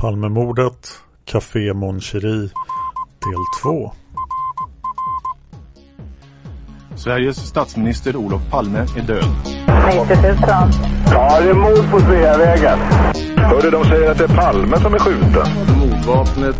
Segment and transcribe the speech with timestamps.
[0.00, 2.50] Palmemordet, Café Mon Cherie,
[3.18, 3.92] del 2.
[6.96, 9.24] Sveriges statsminister Olof Palme är död.
[9.86, 10.36] 90 000.
[11.10, 12.78] Ja, det är mord på Sveavägen.
[13.36, 15.78] Hörde de säger att det är Palme som är skjuten.
[15.78, 16.56] Mordvapnet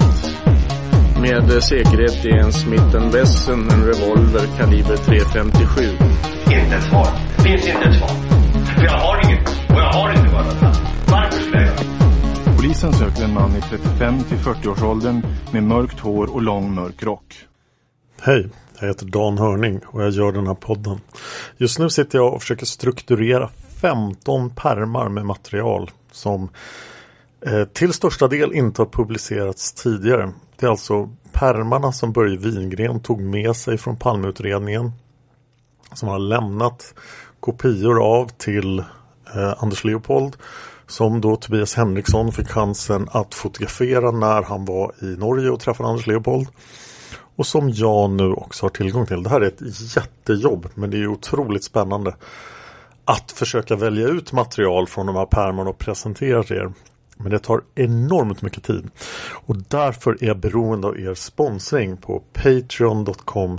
[1.21, 5.93] med säkerhet är en Smith Wesson, en revolver kaliber .357.
[6.45, 7.09] Inte ett svar.
[7.37, 8.11] Det finns inte ett svar.
[8.77, 9.49] För jag har inget.
[9.49, 10.68] Och jag har inte varit
[12.69, 17.47] Polisen söker en man i 35 till 40-årsåldern med mörkt hår och lång mörk rock.
[18.21, 18.49] Hej,
[18.81, 21.01] jag heter Dan Hörning och jag gör den här podden.
[21.57, 26.49] Just nu sitter jag och försöker strukturera 15 permar med material som
[27.41, 30.33] eh, till största del inte har publicerats tidigare.
[30.57, 34.93] Det är alltså permarna som Börje Wingren tog med sig från Palmeutredningen
[35.93, 36.95] som har lämnat
[37.41, 40.37] kopior av till eh, Anders Leopold
[40.89, 45.89] som då Tobias Henriksson fick chansen att fotografera när han var i Norge och träffade
[45.89, 46.49] Anders Leopold.
[47.37, 49.23] Och som jag nu också har tillgång till.
[49.23, 52.15] Det här är ett jättejobb men det är otroligt spännande
[53.05, 56.73] att försöka välja ut material från de här pärmarna och presentera till er.
[57.17, 58.91] Men det tar enormt mycket tid.
[59.47, 63.59] Och därför är jag beroende av er sponsring på patreon.com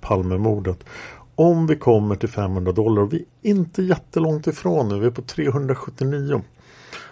[0.00, 0.84] palmemordet.
[1.34, 5.10] Om vi kommer till 500 dollar och vi är inte jättelångt ifrån nu, vi är
[5.10, 6.42] på 379.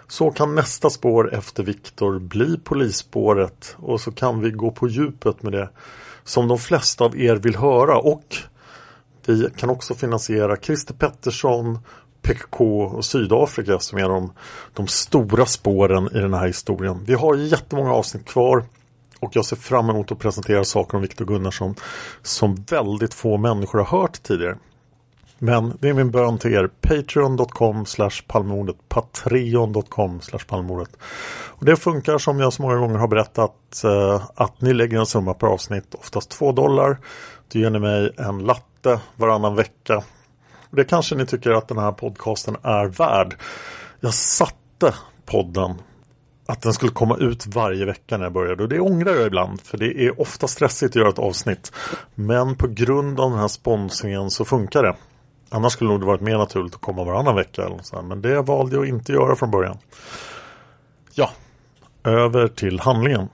[0.09, 5.43] Så kan nästa spår efter Viktor bli polisspåret och så kan vi gå på djupet
[5.43, 5.69] med det
[6.23, 8.35] som de flesta av er vill höra och
[9.25, 11.79] vi kan också finansiera Christer Pettersson,
[12.21, 14.31] PKK och Sydafrika som är de,
[14.73, 17.03] de stora spåren i den här historien.
[17.05, 18.63] Vi har jättemånga avsnitt kvar
[19.19, 21.75] och jag ser fram emot att presentera saker om Viktor Gunnarsson
[22.21, 24.57] som väldigt få människor har hört tidigare.
[25.39, 26.69] Men det är min bön till er.
[26.81, 27.85] Patreon.com
[28.27, 28.75] palmordet.
[28.89, 30.97] Patreon.com palmordet.
[31.59, 35.05] Och det funkar som jag så många gånger har berättat eh, att ni lägger en
[35.05, 36.97] summa per avsnitt, oftast 2 dollar.
[37.51, 39.97] Då ger ni mig en latte varannan vecka.
[40.69, 43.35] Och det kanske ni tycker att den här podcasten är värd.
[43.99, 44.93] Jag satte
[45.25, 45.75] podden
[46.45, 49.61] att den skulle komma ut varje vecka när jag började och det ångrar jag ibland
[49.61, 51.71] för det är ofta stressigt att göra ett avsnitt.
[52.15, 54.95] Men på grund av den här sponsringen så funkar det.
[55.51, 57.65] Annars skulle det nog varit mer naturligt att komma varannan vecka.
[57.65, 59.77] Eller så Men det valde jag att inte göra från början.
[61.13, 61.29] Ja,
[62.03, 63.29] över till handlingen.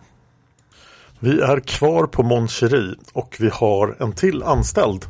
[1.20, 5.06] Vi är kvar på Moncherie och vi har en till anställd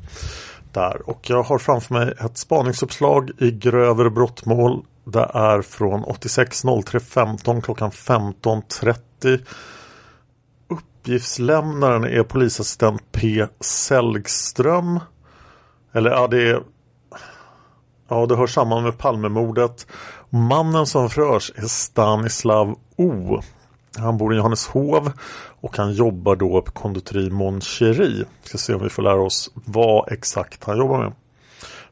[0.74, 1.10] där.
[1.10, 4.86] Och jag har framför mig ett spaningsuppslag i grövre brottmål.
[5.04, 9.46] Det är från 86.03.15 klockan 15.30.
[10.68, 13.46] Uppgiftslämnaren är polisassistent P.
[13.60, 15.00] Selgström.
[15.94, 16.62] Eller ja, det är
[18.08, 19.88] Ja, det hör samman med Palmemordet.
[20.30, 23.42] Mannen som förhörs är Stanislav O.
[23.98, 25.12] Han bor i Johanneshov
[25.62, 28.26] och han jobbar då på konditori Mon Cherie.
[28.44, 31.14] Ska se om vi får lära oss vad exakt han jobbar med.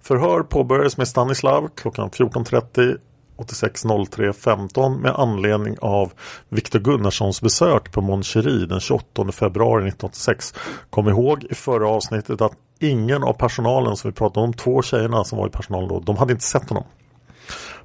[0.01, 2.97] Förhör påbörjades med Stanislav klockan 14.30
[3.37, 6.13] 86.03.15 med anledning av
[6.49, 10.53] Viktor Gunnarssons besök på Mon Cherie den 28 februari 1986.
[10.89, 12.53] Kom ihåg i förra avsnittet att
[12.87, 15.99] ingen av personalen som vi pratade om, de två tjejerna som var i personalen då,
[15.99, 16.83] de hade inte sett honom.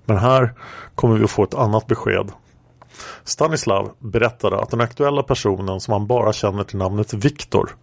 [0.05, 0.55] Men här
[0.95, 2.33] kommer vi att få ett annat besked.
[3.25, 7.77] Stanislav berättade att den aktuella personen som han bara känner till namnet Viktor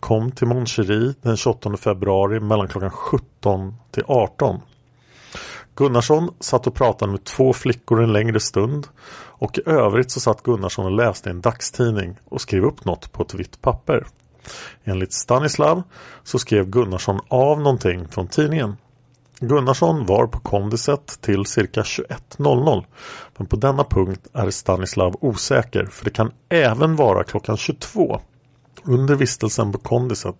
[0.00, 4.60] kom till Moncherie den 28 februari mellan klockan 17 till 18.
[5.74, 10.42] Gunnarsson satt och pratade med två flickor en längre stund och i övrigt så satt
[10.42, 14.06] Gunnarsson och läste en dagstidning och skrev upp något på ett vitt papper.
[14.84, 15.82] Enligt Stanislav
[16.22, 18.76] så skrev Gunnarsson av någonting från tidningen.
[19.40, 22.84] Gunnarsson var på kondiset till cirka 21.00
[23.36, 28.20] men på denna punkt är Stanislav osäker för det kan även vara klockan 22.
[28.84, 30.36] Under vistelsen på kondiset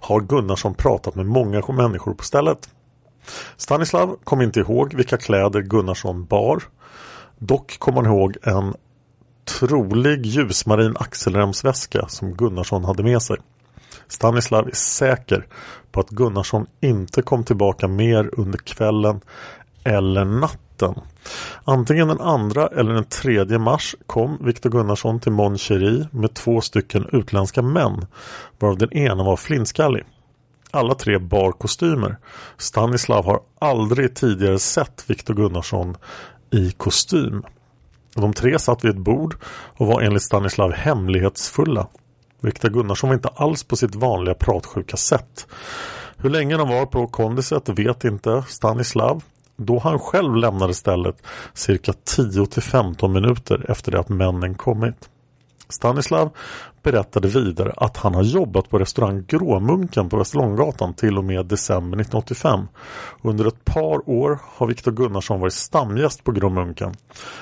[0.00, 2.68] har Gunnarsson pratat med många människor på stället.
[3.56, 6.62] Stanislav kom inte ihåg vilka kläder Gunnarsson bar.
[7.38, 8.74] Dock kom han ihåg en
[9.46, 13.36] trolig ljusmarin axelremsväska som Gunnarsson hade med sig.
[14.08, 15.46] Stanislav är säker
[15.92, 19.20] på att Gunnarsson inte kom tillbaka mer under kvällen
[19.84, 20.94] eller natten.
[21.64, 25.58] Antingen den andra eller den tredje mars kom Viktor Gunnarsson till Mon
[26.10, 28.06] med två stycken utländska män
[28.58, 30.04] varav den ena var flintskallig.
[30.70, 32.16] Alla tre bar kostymer.
[32.56, 35.96] Stanislav har aldrig tidigare sett Viktor Gunnarsson
[36.50, 37.42] i kostym.
[38.20, 39.36] De tre satt vid ett bord
[39.76, 41.86] och var enligt Stanislav hemlighetsfulla.
[42.40, 45.46] Viktor Gunnarsson var inte alls på sitt vanliga pratsjuka sätt.
[46.16, 49.22] Hur länge de var på kondiset vet inte Stanislav.
[49.56, 51.22] Då han själv lämnade stället
[51.54, 55.08] cirka 10-15 minuter efter det att männen kommit.
[55.68, 56.30] Stanislav
[56.82, 62.00] berättade vidare att han har jobbat på restaurang Gråmunken på Västerlånggatan till och med december
[62.00, 62.66] 1985.
[63.22, 66.94] Under ett par år har Viktor Gunnarsson varit stamgäst på Gråmunken.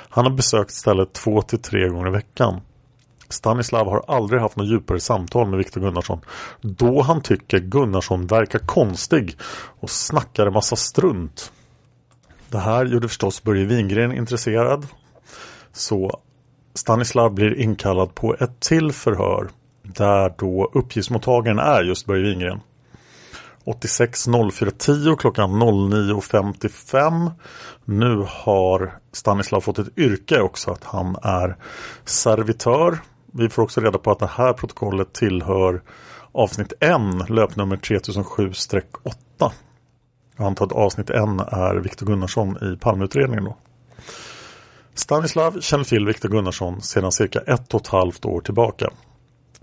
[0.09, 2.61] Han har besökt stället två till tre gånger i veckan.
[3.29, 6.21] Stanislav har aldrig haft något djupare samtal med Viktor Gunnarsson
[6.61, 9.37] då han tycker Gunnarsson verkar konstig
[9.81, 11.53] och snackar en massa strunt.
[12.49, 14.87] Det här gjorde förstås Börje Wingren intresserad
[15.73, 16.21] så
[16.75, 19.49] Stanislav blir inkallad på ett till förhör
[19.83, 22.61] där då uppgiftsmottagaren är just Börje Wingren.
[23.65, 27.31] 860410 klockan 09.55.
[27.85, 31.57] Nu har Stanislav fått ett yrke också att han är
[32.05, 32.99] servitör.
[33.33, 35.83] Vi får också reda på att det här protokollet tillhör
[36.33, 39.53] avsnitt 1, löpnummer 3007-8.
[40.37, 41.17] Jag antar att avsnitt 1
[41.49, 43.57] är Viktor Gunnarsson i Palmeutredningen då.
[44.95, 48.91] Stanislav känner till Viktor Gunnarsson sedan cirka ett och ett halvt år tillbaka.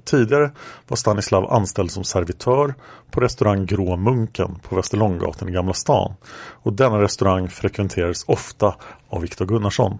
[0.04, 0.52] Tidigare
[0.88, 2.74] var Stanislav anställd som servitör
[3.12, 6.14] på restaurang Grå Munken på Västerlånggatan i Gamla stan
[6.64, 8.76] och denna restaurang frekventerades ofta
[9.10, 10.00] av Viktor Gunnarsson.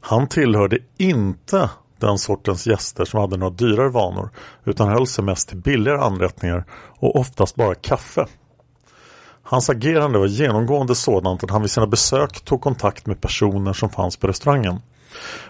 [0.00, 4.30] Han tillhörde inte den sortens gäster som hade några dyrare vanor
[4.64, 6.64] utan höll sig mest till billigare anrättningar
[6.98, 8.26] och oftast bara kaffe.
[9.48, 13.90] Hans agerande var genomgående sådant att han vid sina besök tog kontakt med personer som
[13.90, 14.80] fanns på restaurangen.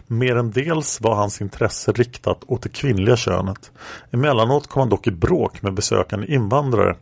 [0.07, 3.73] Mer än dels var hans intresse riktat åt det kvinnliga könet.
[4.11, 6.97] Emellanåt kom han dock i bråk med besökande invandrare.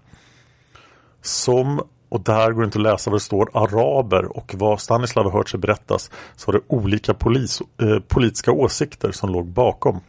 [1.23, 5.25] Som, och där går det inte att läsa vad det står, araber och vad Stanislav
[5.25, 10.01] har hört sig berättas så var det olika polis, eh, politiska åsikter som låg bakom.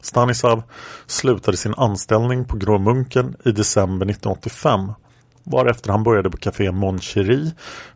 [0.00, 0.62] Stanislav
[1.06, 4.92] slutade sin anställning på Grå Munken i december 1985
[5.44, 6.98] varefter han började på Café Mon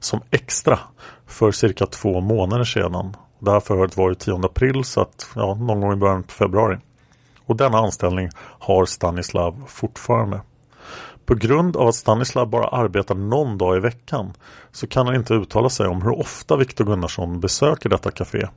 [0.01, 0.79] som extra
[1.27, 3.17] för cirka två månader sedan.
[3.39, 6.33] Det här förhöret var ju 10 april så att ja, någon gång i början på
[6.33, 6.79] februari.
[7.47, 10.41] Och denna anställning har Stanislav fortfarande.
[11.27, 14.33] På grund av att Stanislav bara arbetar någon dag i veckan
[14.73, 18.49] så kan han inte uttala sig om hur ofta Viktor Gunnarsson besöker detta café.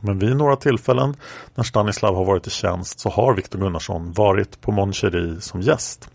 [0.00, 1.16] Men vid några tillfällen
[1.54, 4.92] när Stanislav har varit i tjänst så har Viktor Gunnarsson varit på Mon
[5.40, 6.10] som gäst.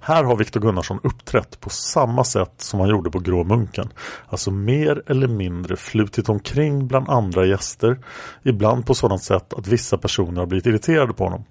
[0.00, 3.92] Här har Viktor Gunnarsson uppträtt på samma sätt som han gjorde på Grå Munken.
[4.28, 7.98] Alltså mer eller mindre flutit omkring bland andra gäster.
[8.42, 11.44] Ibland på sådant sätt att vissa personer har blivit irriterade på honom.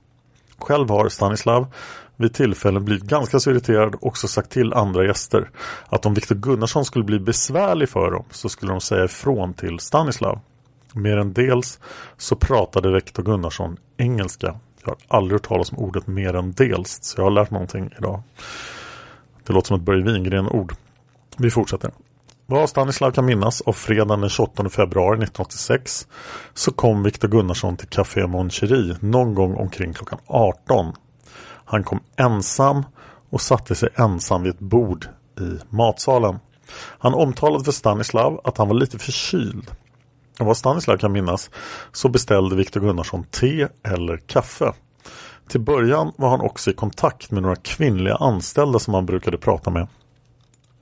[0.57, 1.73] Själv har Stanislav
[2.21, 5.49] vid tillfällen blivit ganska så irriterad och också sagt till andra gäster
[5.89, 9.79] att om Viktor Gunnarsson skulle bli besvärlig för dem så skulle de säga ifrån till
[9.79, 10.39] Stanislav.
[10.93, 11.79] Mer än dels
[12.17, 16.99] så pratade Viktor Gunnarsson engelska jag har aldrig hört talas om ordet mer än dels.
[17.01, 18.21] Så jag har lärt någonting idag.
[19.43, 20.73] Det låter som ett Börje Wingren-ord.
[21.37, 21.91] Vi fortsätter.
[22.45, 26.07] Vad Stanislav kan minnas av fredagen den 28 februari 1986
[26.53, 30.93] så kom Viktor Gunnarsson till Café Moncherie någon gång omkring klockan 18.
[31.65, 32.83] Han kom ensam
[33.29, 35.05] och satte sig ensam vid ett bord
[35.39, 36.39] i matsalen.
[36.99, 39.71] Han omtalade för Stanislav att han var lite förkyld
[40.39, 41.49] vad Stanislav kan minnas
[41.91, 44.73] så beställde Viktor Gunnarsson te eller kaffe.
[45.47, 49.69] Till början var han också i kontakt med några kvinnliga anställda som han brukade prata
[49.69, 49.87] med.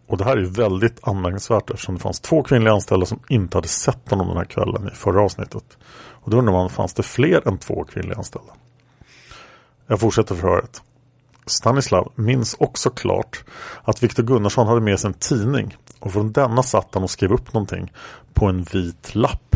[0.08, 3.58] Och det här är ju väldigt anmärkningsvärt eftersom det fanns två kvinnliga anställda som inte
[3.58, 5.78] hade sett honom den här kvällen i förra avsnittet.
[6.12, 8.54] Och då undrar man, fanns det fler än två kvinnliga anställda?
[9.88, 10.82] Jag fortsätter förhöret.
[11.50, 13.44] Stanislav minns också klart
[13.84, 17.34] att Viktor Gunnarsson hade med sig en tidning och från denna satt han och skrev
[17.34, 17.92] upp någonting
[18.34, 19.56] på en vit lapp.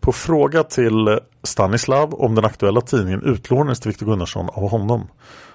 [0.00, 5.08] På fråga till Stanislav om den aktuella tidningen utlånades till Viktor Gunnarsson av honom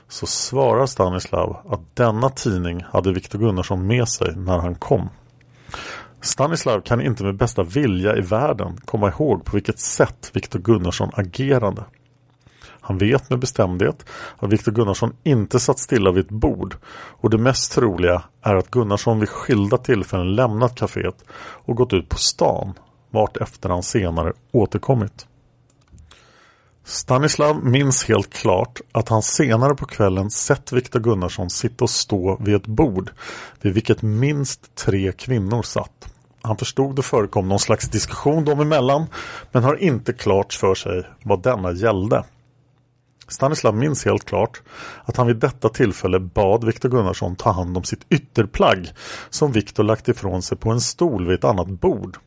[0.07, 5.09] så svarar Stanislav att denna tidning hade Viktor Gunnarsson med sig när han kom.
[6.21, 11.09] Stanislav kan inte med bästa vilja i världen komma ihåg på vilket sätt Viktor Gunnarsson
[11.13, 11.83] agerade.
[12.87, 14.05] Han vet med bestämdhet
[14.37, 18.71] att Viktor Gunnarsson inte satt stilla vid ett bord och det mest troliga är att
[18.71, 21.23] Gunnarsson vid skilda tillfällen lämnat kaféet
[21.65, 22.73] och gått ut på stan
[23.09, 25.27] vart efter han senare återkommit.
[26.83, 32.37] Stanislav minns helt klart att han senare på kvällen sett Viktor Gunnarsson sitta och stå
[32.39, 33.11] vid ett bord
[33.61, 36.13] vid vilket minst tre kvinnor satt.
[36.41, 39.05] Han förstod det förekom någon slags diskussion dem emellan
[39.51, 42.23] men har inte klart för sig vad denna gällde.
[43.27, 44.61] Stanislav minns helt klart
[45.05, 48.89] att han vid detta tillfälle bad Viktor Gunnarsson ta hand om sitt ytterplagg
[49.29, 52.17] som Viktor lagt ifrån sig på en stol vid ett annat bord.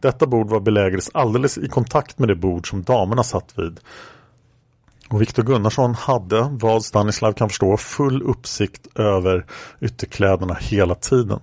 [0.00, 3.80] Detta bord var belägres alldeles i kontakt med det bord som damerna satt vid.
[5.08, 9.46] Och Viktor Gunnarsson hade, vad Stanislav kan förstå, full uppsikt över
[9.80, 11.40] ytterkläderna hela tiden.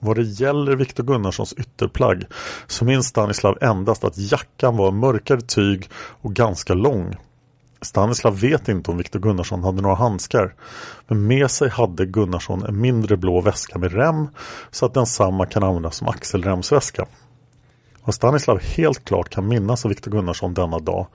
[0.00, 2.24] Vad det gäller Viktor Gunnarssons ytterplagg
[2.66, 7.16] så minns Stanislav endast att jackan var mörkare tyg och ganska lång.
[7.80, 10.54] Stanislav vet inte om Viktor Gunnarsson hade några handskar.
[11.06, 14.28] Men med sig hade Gunnarsson en mindre blå väska med rem
[14.70, 17.06] så att densamma kan användas som axelremsväska.
[18.04, 21.06] Vad Stanislav helt klart kan minnas av Viktor Gunnarsson denna dag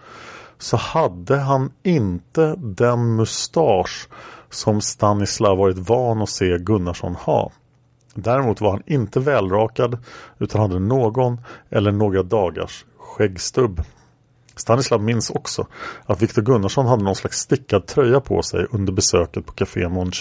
[0.58, 4.08] så hade han inte den mustasch
[4.50, 7.52] som Stanislav varit van att se Gunnarsson ha.
[8.14, 9.98] Däremot var han inte välrakad
[10.40, 13.82] utan hade någon eller några dagars skäggstubb.
[14.62, 15.68] Stanislav minns också
[16.06, 20.12] att Viktor Gunnarsson hade någon slags stickad tröja på sig under besöket på Café Mon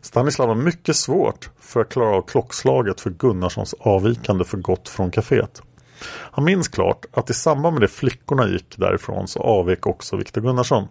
[0.00, 5.10] Stanislav har mycket svårt för att klara av klockslaget för Gunnarssons avvikande för gott från
[5.10, 5.62] kaféet.
[6.06, 10.40] Han minns klart att i samband med det flickorna gick därifrån så avvek också Viktor
[10.40, 10.88] Gunnarsson.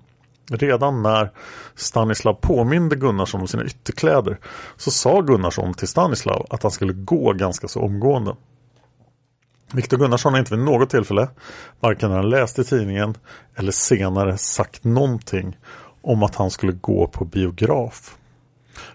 [0.52, 1.32] Redan när
[1.76, 4.40] Stanislav påminde Gunnarsson om sina ytterkläder
[4.78, 8.36] så sa Gunnarsson till Stanislav att han skulle gå ganska så omgående.
[9.74, 11.28] Viktor Gunnarsson har inte vid något tillfälle,
[11.80, 13.18] varken när han läste tidningen
[13.56, 15.58] eller senare sagt någonting
[16.02, 18.18] om att han skulle gå på biograf.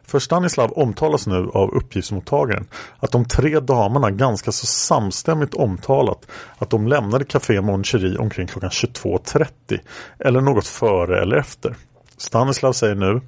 [0.02, 2.66] För Stanislav omtalas nu av uppgiftsmottagaren
[2.98, 6.26] att de tre damerna ganska så samstämmigt omtalat
[6.58, 7.84] att de lämnade Café Mon
[8.18, 9.80] omkring klockan 22.30
[10.18, 11.76] eller något före eller efter.
[12.16, 13.20] Stanislav säger nu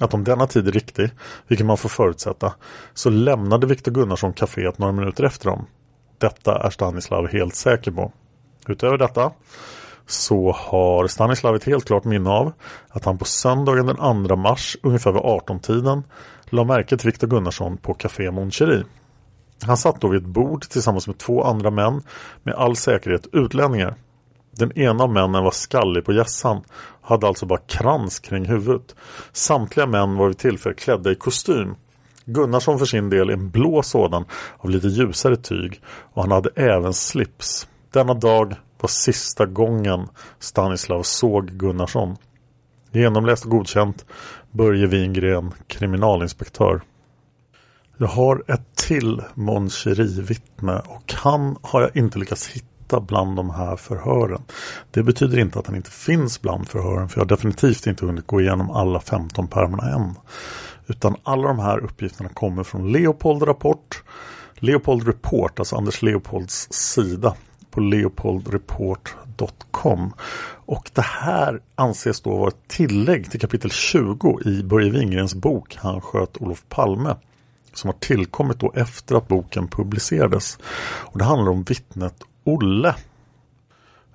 [0.00, 1.10] att om denna tid är riktig,
[1.48, 2.54] vilket man får förutsätta,
[2.94, 5.66] så lämnade Viktor Gunnarsson kaféet några minuter efter dem.
[6.18, 8.12] Detta är Stanislav helt säker på.
[8.68, 9.32] Utöver detta
[10.06, 12.52] så har Stanislav ett helt klart minne av
[12.88, 16.02] att han på söndagen den 2 mars ungefär vid 18-tiden
[16.44, 18.50] la märke till Viktor Gunnarsson på Café Mon
[19.66, 22.02] Han satt då vid ett bord tillsammans med två andra män
[22.42, 23.94] med all säkerhet utlänningar.
[24.50, 26.62] Den ena av männen var skallig på gässan
[27.02, 28.94] hade alltså bara krans kring huvudet.
[29.32, 31.74] Samtliga män var vid tillfället klädda i kostym.
[32.28, 34.24] Gunnarsson för sin del en blå sådan
[34.58, 35.80] av lite ljusare tyg
[36.12, 37.68] och han hade även slips.
[37.92, 40.08] Denna dag var sista gången
[40.38, 42.16] Stanislav såg Gunnarsson.
[42.92, 44.04] Genomläst och godkänt
[44.50, 46.80] Börje Wingren, kriminalinspektör.
[47.98, 49.70] Jag har ett till Mon
[50.22, 54.42] vittne och han har jag inte lyckats hitta bland de här förhören.
[54.90, 58.26] Det betyder inte att han inte finns bland förhören för jag har definitivt inte hunnit
[58.26, 60.14] gå igenom alla 15 pärmarna än.
[60.88, 64.02] Utan alla de här uppgifterna kommer från Leopold Rapport
[64.60, 67.34] Leopold Report, alltså Anders Leopolds sida
[67.70, 70.12] på leopoldreport.com.
[70.66, 75.76] Och det här anses då vara ett tillägg till kapitel 20 i Börje Wingrens bok
[75.76, 77.16] Han sköt Olof Palme.
[77.74, 80.58] Som har tillkommit då efter att boken publicerades.
[80.80, 82.14] Och det handlar om vittnet
[82.44, 82.94] Olle.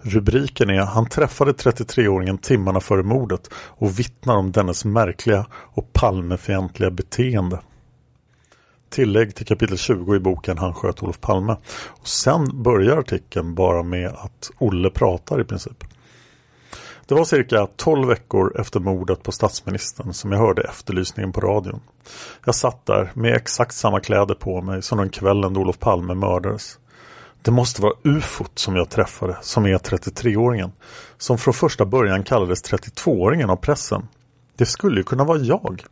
[0.04, 6.92] Rubriken är Han träffade 33-åringen timmarna före mordet och vittnar om dennes märkliga och Palmefientliga
[6.92, 7.60] beteende
[8.94, 11.56] tillägg till kapitel 20 i boken Han sköt Olof Palme.
[11.88, 15.84] Och sen börjar artikeln bara med att Olle pratar i princip.
[17.08, 21.82] Det var cirka 12 veckor efter mordet på statsministern som jag hörde efterlysningen på radion.
[22.46, 26.14] Jag satt där med exakt samma kläder på mig som den kvällen då Olof Palme
[26.14, 26.80] mördades.
[27.46, 30.72] Det måste vara ufot som jag träffade, som är 33-åringen.
[31.18, 34.08] Som från första början kallades 32-åringen av pressen.
[34.56, 35.84] Det skulle ju kunna vara jag.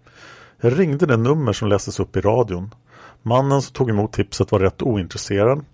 [0.61, 2.75] Jag ringde det nummer som lästes upp i radion.
[3.21, 5.65] Mannen som tog emot tipset var rätt ointresserad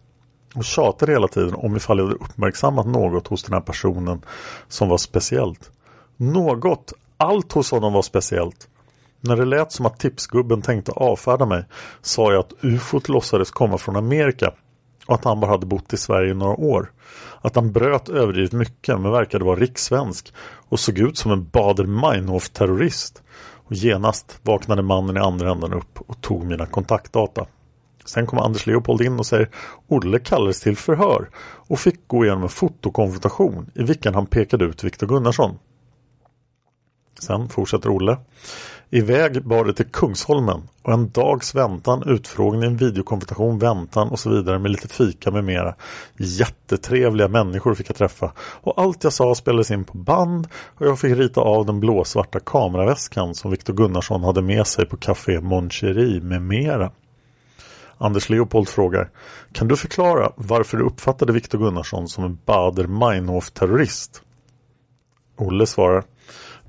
[0.55, 4.21] och tjatade hela tiden om ifall jag hade uppmärksammat något hos den här personen
[4.67, 5.71] som var speciellt.
[6.17, 8.67] Något, allt hos honom var speciellt.
[9.21, 11.65] När det lät som att tipsgubben tänkte avfärda mig
[12.01, 14.53] sa jag att ufot låtsades komma från Amerika
[15.07, 16.91] och att han bara hade bott i Sverige i några år.
[17.41, 20.33] Att han bröt överdrivet mycket men verkade vara rikssvensk
[20.69, 23.23] och såg ut som en Bader-Meinhof-terrorist.
[23.67, 27.45] Och genast vaknade mannen i andra änden upp och tog mina kontaktdata.
[28.05, 29.49] Sen kom Anders Leopold in och säger
[29.87, 31.29] Olle kallades till förhör
[31.67, 35.57] och fick gå igenom en fotokonfrontation i vilken han pekade ut Viktor Gunnarsson.
[37.19, 38.17] Sen fortsätter Olle.
[38.89, 44.59] Iväg bar det till Kungsholmen och en dags väntan, utfrågning, videokonfrontation, väntan och så vidare
[44.59, 45.75] med lite fika med mera.
[46.17, 50.99] Jättetrevliga människor fick jag träffa och allt jag sa spelades in på band och jag
[50.99, 56.21] fick rita av den blåsvarta kameraväskan som Viktor Gunnarsson hade med sig på Café Moncherie
[56.21, 56.91] med mera.
[57.97, 59.09] Anders Leopold frågar
[59.51, 64.21] Kan du förklara varför du uppfattade Viktor Gunnarsson som en Bader-Meinhof-terrorist?
[65.37, 66.03] Olle svarar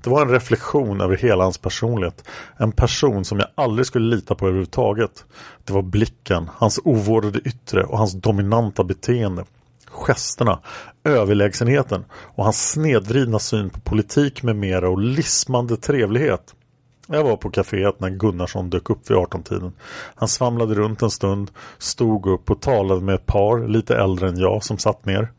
[0.03, 2.23] det var en reflektion över hela hans personlighet.
[2.57, 5.25] En person som jag aldrig skulle lita på överhuvudtaget.
[5.63, 9.45] Det var blicken, hans ovårdade yttre och hans dominanta beteende.
[9.91, 10.59] Gesterna,
[11.03, 16.55] överlägsenheten och hans snedvridna syn på politik med mera och lismande trevlighet.
[17.07, 19.73] Jag var på kaféet när Gunnarsson dök upp vid 18-tiden.
[20.15, 24.37] Han svamlade runt en stund, stod upp och talade med ett par lite äldre än
[24.37, 25.29] jag som satt ner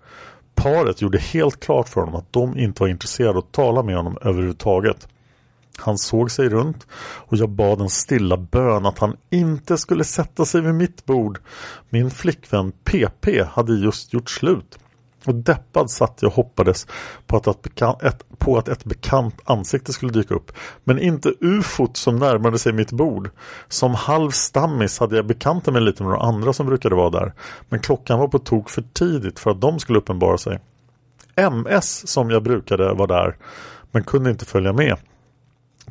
[0.62, 3.96] paret gjorde helt klart för honom att de inte var intresserade av att tala med
[3.96, 5.08] honom överhuvudtaget.
[5.76, 10.44] Han såg sig runt och jag bad en stilla bön att han inte skulle sätta
[10.44, 11.40] sig vid mitt bord.
[11.90, 14.78] Min flickvän PP hade just gjort slut.
[15.24, 16.86] Och deppad satt jag och hoppades
[17.26, 20.52] på att, ett bekant, ett, på att ett bekant ansikte skulle dyka upp.
[20.84, 23.30] Men inte ufot som närmade sig mitt bord.
[23.68, 27.32] Som halv stammis hade jag bekantat mig lite med några andra som brukade vara där.
[27.68, 30.60] Men klockan var på tok för tidigt för att de skulle uppenbara sig.
[31.36, 33.36] MS som jag brukade var där
[33.90, 34.96] men kunde inte följa med.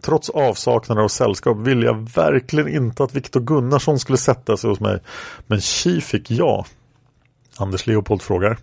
[0.02, 4.80] Trots avsaknaden av sällskap ville jag verkligen inte att Viktor Gunnarsson skulle sätta sig hos
[4.80, 5.00] mig.
[5.48, 6.66] Men tji fick jag.
[7.58, 8.58] Anders Leopold frågar.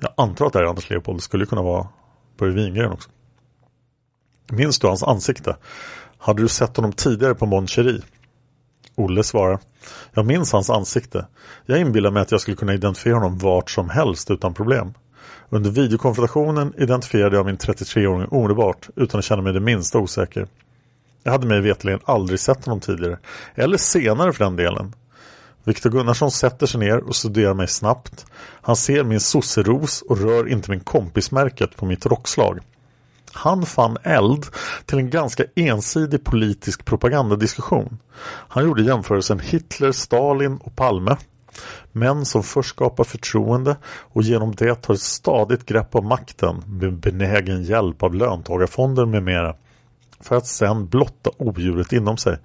[0.00, 1.18] Jag antar att det är Anders Leopold.
[1.18, 1.88] Det skulle kunna vara
[2.38, 3.10] Börje Wingren också.
[4.50, 5.56] Minns du hans ansikte?
[6.18, 8.02] Hade du sett honom tidigare på Mon Cherie?
[8.94, 9.58] Olle svarar.
[10.14, 11.26] Jag minns hans ansikte.
[11.66, 14.94] Jag inbillar mig att jag skulle kunna identifiera honom vart som helst utan problem.
[15.48, 20.46] Under videokonfrontationen identifierade jag min 33-åring omedelbart utan att känna mig det minsta osäker.
[21.22, 23.18] Jag hade mig vetligen aldrig sett honom tidigare.
[23.54, 24.94] Eller senare för den delen.
[25.64, 28.26] Viktor Gunnarsson sätter sig ner och studerar mig snabbt.
[28.62, 32.58] Han ser min sosseros och rör inte min kompismärket på mitt rockslag.
[33.32, 34.46] Han fann eld
[34.86, 37.98] till en ganska ensidig politisk propagandadiskussion.
[38.24, 41.16] Han gjorde jämförelsen Hitler, Stalin och Palme.
[41.92, 46.98] Män som först skapar förtroende och genom det tar ett stadigt grepp om makten med
[46.98, 49.54] benägen hjälp av löntagarfonder med mera
[50.20, 52.38] för att sen blotta odjuret inom sig.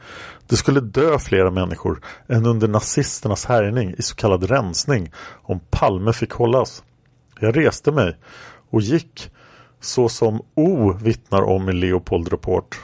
[0.47, 5.11] Det skulle dö flera människor än under nazisternas härjning i så kallad rensning
[5.41, 6.83] om Palme fick hållas.
[7.39, 8.17] Jag reste mig
[8.69, 9.31] och gick
[9.81, 12.81] så som O vittnar om i Leopold Rapport.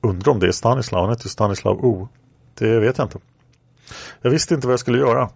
[0.00, 2.08] Undrar om det är Stanislav, han heter Stanislav O.
[2.54, 3.18] Det vet jag inte.
[4.22, 5.30] Jag visste inte vad jag skulle göra.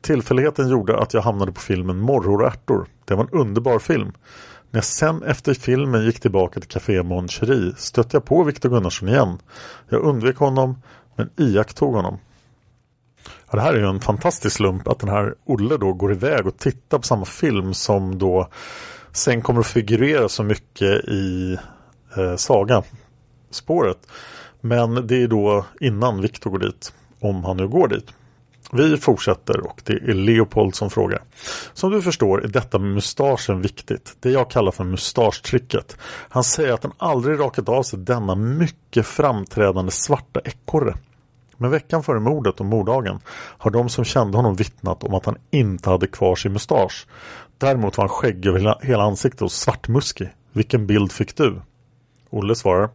[0.00, 2.86] Tillfälligheten gjorde att jag hamnade på filmen Morror och ärtor.
[3.04, 4.12] Det var en underbar film.
[4.70, 8.68] När jag sen efter filmen gick tillbaka till Café Mon Cherie stötte jag på Viktor
[8.68, 9.38] Gunnarsson igen.
[9.88, 10.82] Jag undvek honom
[11.16, 12.18] men iakttog honom.
[13.50, 16.46] Ja, det här är ju en fantastisk slump att den här Olle då går iväg
[16.46, 18.48] och tittar på samma film som då
[19.12, 21.58] sen kommer att figurera så mycket i
[22.16, 22.82] eh, Saga
[23.50, 23.98] spåret.
[24.60, 28.12] Men det är då innan Viktor går dit, om han nu går dit.
[28.72, 31.22] Vi fortsätter och det är Leopold som frågar.
[31.72, 34.16] Som du förstår är detta med mustaschen viktigt.
[34.20, 35.96] Det jag kallar för mustaschtricket.
[36.28, 40.94] Han säger att han aldrig rakat av sig denna mycket framträdande svarta ekorre.
[41.56, 45.36] Men veckan före mordet och morddagen har de som kände honom vittnat om att han
[45.50, 47.06] inte hade kvar sin mustasch.
[47.58, 50.28] Däremot var han skägg över hela ansiktet och svartmuskig.
[50.52, 51.60] Vilken bild fick du?
[52.30, 52.90] Olle svarar.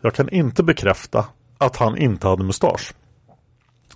[0.00, 1.26] Jag kan inte bekräfta
[1.58, 2.94] att han inte hade mustasch.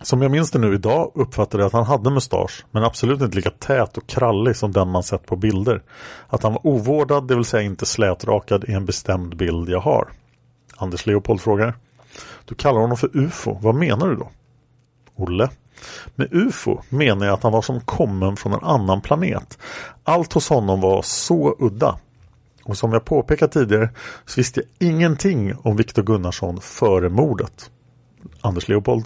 [0.02, 3.36] Som jag minns det nu idag uppfattade jag att han hade mustasch men absolut inte
[3.36, 5.82] lika tät och krallig som den man sett på bilder.
[6.28, 10.08] Att han var ovårdad, det vill säga inte slätrakad är en bestämd bild jag har.
[10.76, 11.74] Anders Leopold frågar.
[12.44, 14.30] Du kallar honom för UFO, vad menar du då?
[15.14, 15.50] Olle.
[16.14, 19.58] Med UFO menar jag att han var som kommen från en annan planet.
[20.04, 21.98] Allt hos honom var så udda.
[22.64, 23.90] Och som jag påpekat tidigare
[24.26, 27.70] så visste jag ingenting om Viktor Gunnarsson före mordet.
[28.40, 29.04] Anders Leopold.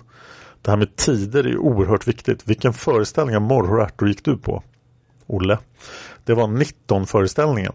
[0.63, 2.49] Det här med tider är oerhört viktigt.
[2.49, 4.63] Vilken föreställning av Morrhår och ärtor gick du på?
[5.27, 5.59] Olle.
[6.25, 7.73] Det var 19 föreställningen.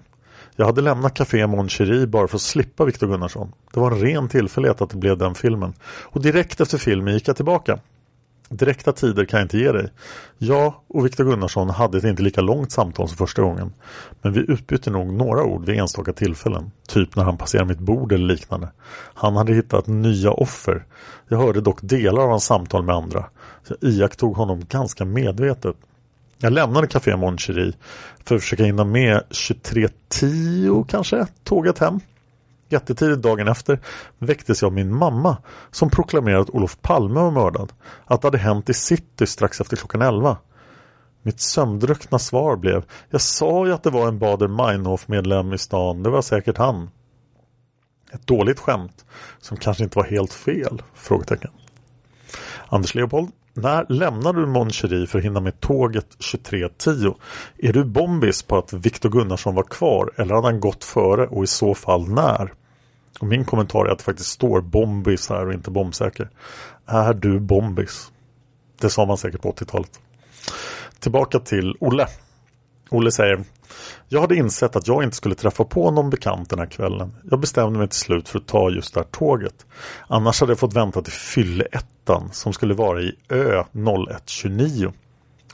[0.55, 3.51] Jag hade lämnat Café Mon Cherie bara för att slippa Viktor Gunnarsson.
[3.73, 5.73] Det var en ren tillfällighet att det blev den filmen.
[5.83, 7.79] Och direkt efter filmen gick jag tillbaka.
[8.49, 9.89] Direkta tider kan jag inte ge dig.
[10.37, 13.73] Jag och Viktor Gunnarsson hade ett inte lika långt samtal som första gången.
[14.21, 16.71] Men vi utbytte nog några ord vid enstaka tillfällen.
[16.87, 18.69] Typ när han passerade mitt bord eller liknande.
[19.13, 20.85] Han hade hittat nya offer.
[21.27, 23.25] Jag hörde dock delar av hans samtal med andra.
[23.67, 25.75] Jag iakttog honom ganska medvetet.
[26.37, 27.37] Jag lämnade Café Mon
[28.23, 31.99] för att försöka hinna med 23.10 kanske, tåget hem.
[32.69, 33.79] Jättetidigt dagen efter
[34.19, 35.37] väcktes jag av min mamma
[35.71, 37.73] som proklamerade att Olof Palme var mördad.
[38.05, 40.37] Att det hade hänt i city strax efter klockan 11.
[41.21, 46.03] Mitt sömndruckna svar blev Jag sa ju att det var en Bader Meinhof-medlem i stan.
[46.03, 46.89] Det var säkert han.
[48.11, 49.05] Ett dåligt skämt
[49.39, 50.81] som kanske inte var helt fel?
[50.93, 51.51] Frågetecken.
[52.67, 54.71] Anders Leopold när lämnar du Mon
[55.07, 57.15] för att hinna med tåget 23.10?
[57.57, 61.43] Är du bombis på att Viktor Gunnarsson var kvar eller hade han gått före och
[61.43, 62.53] i så fall när?
[63.19, 66.29] Och min kommentar är att det faktiskt står bombis här och inte bombsäker.
[66.85, 68.11] Är du bombis?
[68.81, 69.99] Det sa man säkert på 80-talet.
[70.99, 72.07] Tillbaka till Olle.
[72.89, 73.43] Olle säger
[74.07, 77.15] jag hade insett att jag inte skulle träffa på någon bekant den här kvällen.
[77.29, 79.65] Jag bestämde mig till slut för att ta just det här tåget.
[80.07, 84.93] Annars hade jag fått vänta till fylleettan som skulle vara i Ö 0129.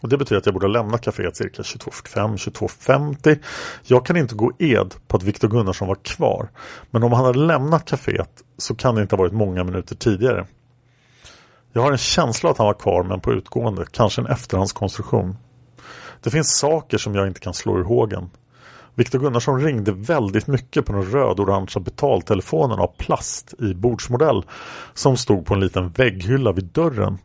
[0.01, 3.39] Och det betyder att jag borde ha lämnat kaféet cirka 22.45-22.50.
[3.83, 6.49] Jag kan inte gå ed på att Viktor Gunnarsson var kvar.
[6.91, 10.45] Men om han hade lämnat kaféet så kan det inte ha varit många minuter tidigare.
[11.73, 15.37] Jag har en känsla att han var kvar men på utgående, kanske en efterhandskonstruktion.
[16.23, 18.29] Det finns saker som jag inte kan slå ur hågen.
[18.95, 24.45] Viktor Gunnarsson ringde väldigt mycket på den röd-orangea betaltelefonen av plast i bordsmodell
[24.93, 27.17] som stod på en liten vägghylla vid dörren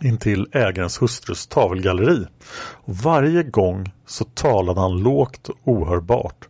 [0.00, 2.26] intill ägarens hustrus tavelgalleri.
[2.72, 6.48] Och varje gång så talade han lågt och ohörbart.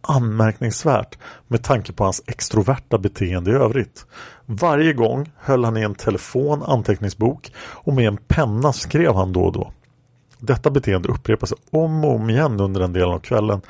[0.00, 4.06] Anmärkningsvärt med tanke på hans extroverta beteende i övrigt.
[4.46, 9.40] Varje gång höll han i en telefon, anteckningsbok och med en penna skrev han då
[9.40, 9.72] och då.
[10.44, 13.60] Detta beteende upprepas sig om och om igen under den delen av kvällen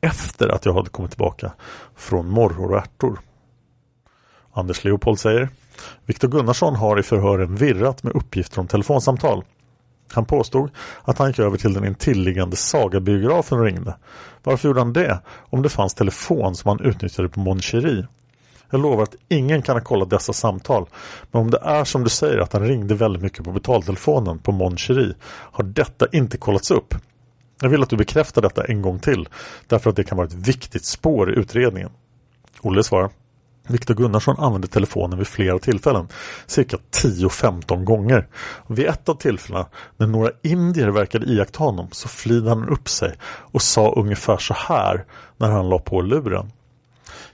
[0.00, 1.52] efter att jag hade kommit tillbaka
[1.96, 3.20] från morror och ärtor.
[4.52, 5.48] Anders Leopold säger
[6.06, 9.44] Viktor Gunnarsson har i förhören virrat med uppgifter om telefonsamtal.
[10.12, 10.70] Han påstod
[11.02, 13.96] att han gick över till den intilliggande sagabiografen och ringde.
[14.42, 18.06] Varför gjorde han det om det fanns telefon som han utnyttjade på Moncherie?
[18.70, 20.88] Jag lovar att ingen kan ha kollat dessa samtal.
[21.30, 24.52] Men om det är som du säger att han ringde väldigt mycket på betaltelefonen på
[24.52, 26.94] Mon Cherie har detta inte kollats upp.
[27.60, 29.28] Jag vill att du bekräftar detta en gång till.
[29.66, 31.90] Därför att det kan vara ett viktigt spår i utredningen.
[32.60, 33.10] Olle svarar.
[33.68, 36.08] Viktor Gunnarsson använde telefonen vid flera tillfällen,
[36.46, 38.28] cirka 10-15 gånger.
[38.66, 43.14] vid ett av tillfällena, när några indier verkade iaktta honom, så flidde han upp sig
[43.24, 45.04] och sa ungefär så här
[45.36, 46.52] när han la på luren.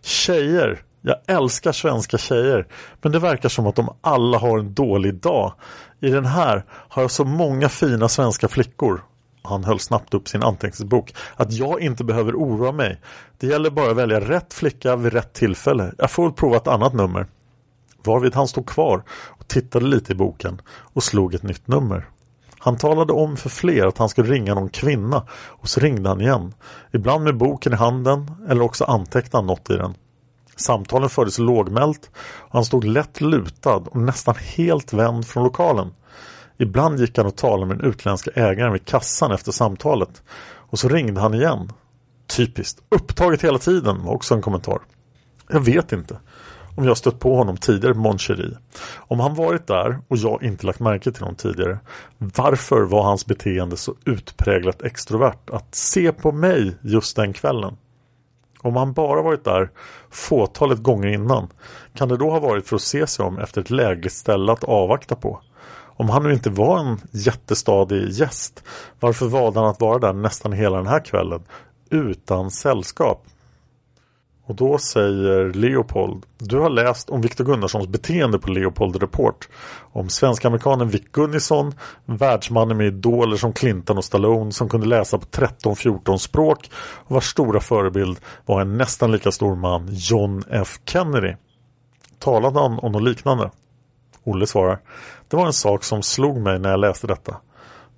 [0.03, 2.67] Tjejer, jag älskar svenska tjejer,
[3.03, 5.53] men det verkar som att de alla har en dålig dag.
[6.01, 9.05] I den här har jag så många fina svenska flickor.
[9.43, 11.14] Han höll snabbt upp sin anteckningsbok.
[11.37, 13.01] Att jag inte behöver oroa mig.
[13.38, 15.93] Det gäller bara att välja rätt flicka vid rätt tillfälle.
[15.99, 17.27] Jag får väl prova ett annat nummer.
[18.05, 22.09] Varvid han stod kvar och tittade lite i boken och slog ett nytt nummer.
[22.59, 26.21] Han talade om för fler att han skulle ringa någon kvinna och så ringde han
[26.21, 26.55] igen.
[26.93, 29.95] Ibland med boken i handen eller också antecknade han något i den.
[30.57, 35.93] Samtalen fördes lågmält och han stod lätt lutad och nästan helt vänd från lokalen.
[36.59, 40.23] Ibland gick han och talade med den utländska ägaren vid kassan efter samtalet.
[40.47, 41.73] Och så ringde han igen.
[42.27, 42.83] Typiskt.
[42.88, 44.79] Upptaget hela tiden var också en kommentar.
[45.49, 46.19] Jag vet inte
[46.77, 48.59] om jag stött på honom tidigare på Moncherie.
[48.97, 51.79] Om han varit där och jag inte lagt märke till honom tidigare.
[52.19, 57.77] Varför var hans beteende så utpräglat extrovert att se på mig just den kvällen?
[58.64, 59.70] Om han bara varit där
[60.11, 61.48] fåtalet gånger innan
[61.94, 64.64] kan det då ha varit för att se sig om efter ett lägligt ställe att
[64.64, 65.40] avvakta på.
[65.96, 68.64] Om han nu inte var en jättestadig gäst,
[69.00, 71.42] varför valde han att vara där nästan hela den här kvällen
[71.90, 73.27] utan sällskap?
[74.47, 79.49] Och då säger Leopold, du har läst om Viktor Gunnarssons beteende på Leopold Report.
[79.93, 85.27] Om svensk-amerikanen Vic Gunnison, världsmannen med idoler som Clinton och Stallone som kunde läsa på
[85.27, 91.35] 13-14 språk och vars stora förebild var en nästan lika stor man, John F Kennedy.
[92.19, 93.51] Talade han om något liknande?
[94.25, 94.81] Olle svarar
[95.29, 97.37] Det var en sak som slog mig när jag läste detta.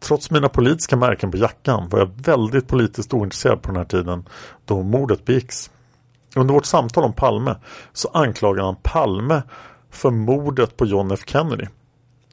[0.01, 4.29] Trots mina politiska märken på jackan var jag väldigt politiskt ointresserad på den här tiden
[4.65, 5.71] då mordet begicks.
[6.37, 7.57] Under vårt samtal om Palme
[7.92, 9.42] så anklagade han Palme
[9.90, 11.66] för mordet på John F Kennedy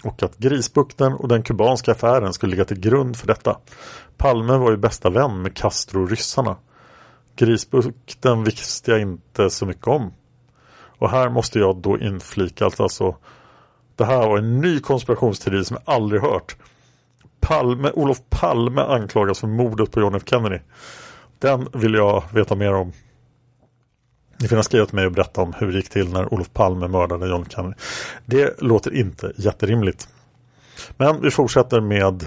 [0.03, 3.57] och att Grisbukten och den kubanska affären skulle ligga till grund för detta.
[4.17, 6.55] Palme var ju bästa vän med Castro och ryssarna.
[7.35, 10.13] Grisbukten visste jag inte så mycket om.
[10.97, 13.15] Och här måste jag då inflika att alltså
[13.95, 16.55] det här var en ny konspirationsteori som jag aldrig hört.
[17.39, 20.59] Palme, Olof Palme anklagas för mordet på John F Kennedy.
[21.39, 22.93] Den vill jag veta mer om.
[24.43, 26.88] Ni får skriva till mig och berätta om hur det gick till när Olof Palme
[26.88, 27.75] mördade John Kennedy.
[28.25, 30.08] Det låter inte jätterimligt.
[30.97, 32.25] Men vi fortsätter med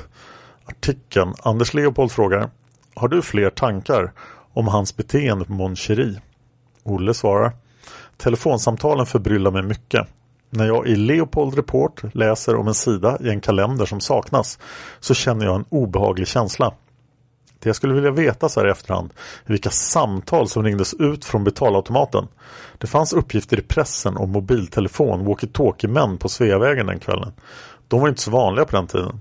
[0.65, 1.35] artikeln.
[1.43, 2.51] Anders Leopold frågar
[2.95, 4.13] Har du fler tankar
[4.53, 6.21] om hans beteende på Mon Cherie?
[6.83, 7.53] Olle svarar
[8.17, 10.07] Telefonsamtalen förbryllar mig mycket.
[10.51, 14.59] När jag i Leopold Report läser om en sida i en kalender som saknas
[15.01, 16.75] så känner jag en obehaglig känsla.
[17.67, 19.13] Det jag skulle vilja veta så här i efterhand
[19.45, 22.29] är vilka samtal som ringdes ut från betalautomaten.
[22.79, 27.33] Det fanns uppgifter i pressen om mobiltelefon, walkie-talkie-män på Sveavägen den kvällen.
[27.89, 29.21] De var inte så vanliga på den tiden.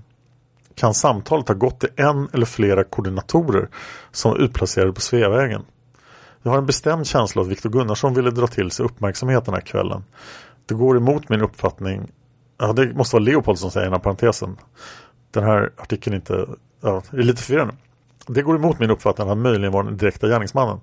[0.74, 3.68] Kan samtalet ha gått till en eller flera koordinatorer
[4.12, 5.62] som var utplacerade på Sveavägen?
[6.42, 9.60] Jag har en bestämd känsla att Viktor Gunnarsson ville dra till sig uppmärksamhet den här
[9.60, 10.04] kvällen.
[10.66, 12.12] Det går emot min uppfattning.
[12.58, 14.56] Ja, det måste vara Leopold som säger den här parentesen.
[15.30, 16.46] Den här artikeln är inte,
[16.80, 17.74] ja, är lite förvirrande.
[18.26, 20.80] Det går emot min uppfattning att han möjligen var den direkta gärningsmannen.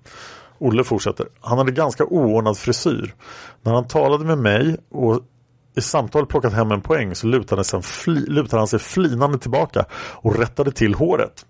[0.58, 1.28] Olle fortsätter.
[1.42, 3.16] Han hade ganska oordnad frisyr.
[3.62, 5.20] När han talade med mig och
[5.76, 9.86] i samtalet plockat hem en poäng så lutade, sen fli, lutade han sig flinande tillbaka
[9.94, 11.46] och rättade till håret.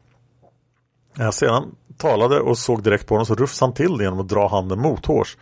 [1.19, 4.29] Äh, sedan talade och såg direkt på honom så rufsade han till det genom att
[4.29, 5.37] dra handen mothårs.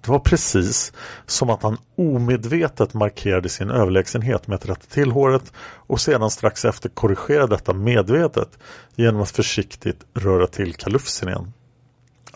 [0.00, 0.92] Det var precis
[1.26, 5.52] som att han omedvetet markerade sin överlägsenhet med att rätta till håret
[5.86, 8.58] och sedan strax efter korrigera detta medvetet
[8.94, 11.52] genom att försiktigt röra till kalufsen igen.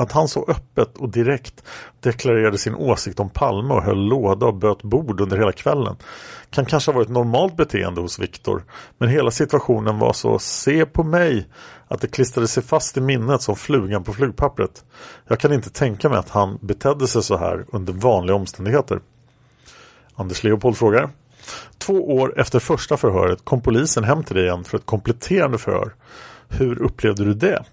[0.00, 1.64] Att han så öppet och direkt
[2.00, 5.96] deklarerade sin åsikt om Palme och höll låda och böt bord under hela kvällen
[6.50, 8.64] kan kanske ha varit normalt beteende hos Viktor
[8.98, 11.48] men hela situationen var så se på mig
[11.88, 14.84] att det klistrade sig fast i minnet som flugan på flugpappret.
[15.28, 19.00] Jag kan inte tänka mig att han betedde sig så här under vanliga omständigheter.
[20.14, 21.10] Anders Leopold frågar.
[21.78, 25.94] Två år efter första förhöret kom polisen hem till dig igen för ett kompletterande förhör.
[26.48, 27.64] Hur upplevde du det?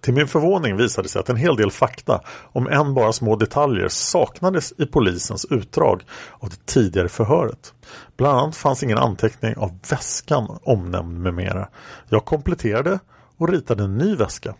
[0.00, 2.20] Till min förvåning visade det sig att en hel del fakta,
[2.52, 6.02] om än bara små detaljer, saknades i polisens utdrag
[6.38, 7.74] av det tidigare förhöret.
[8.16, 11.68] Bland annat fanns ingen anteckning av väskan omnämnd med mera.
[12.08, 12.98] Jag kompletterade
[13.36, 14.54] och ritade en ny väska.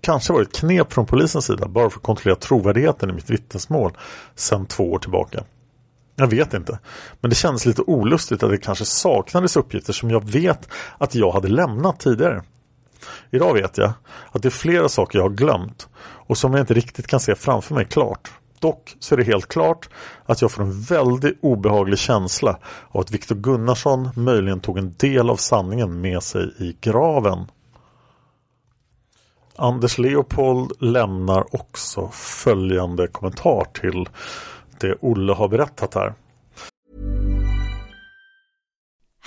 [0.00, 3.30] Kanske var det ett knep från polisens sida bara för att kontrollera trovärdigheten i mitt
[3.30, 3.96] vittnesmål
[4.34, 5.44] sedan två år tillbaka.
[6.16, 6.78] Jag vet inte,
[7.20, 11.32] men det kändes lite olustigt att det kanske saknades uppgifter som jag vet att jag
[11.32, 12.42] hade lämnat tidigare.
[13.30, 13.92] Idag vet jag
[14.32, 17.34] att det är flera saker jag har glömt och som jag inte riktigt kan se
[17.34, 18.30] framför mig klart.
[18.60, 19.88] Dock så är det helt klart
[20.26, 22.58] att jag får en väldigt obehaglig känsla
[22.90, 27.46] av att Viktor Gunnarsson möjligen tog en del av sanningen med sig i graven.
[29.56, 34.08] Anders Leopold lämnar också följande kommentar till
[34.80, 36.14] det Olle har berättat här.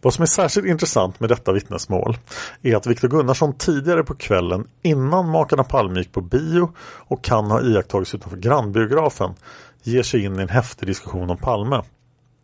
[0.00, 2.16] Vad som är särskilt intressant med detta vittnesmål
[2.62, 7.50] är att Viktor Gunnarsson tidigare på kvällen innan makarna Palme gick på bio och kan
[7.50, 9.34] ha iakttagits utanför grannbiografen
[9.82, 11.82] ger sig in i en häftig diskussion om Palme.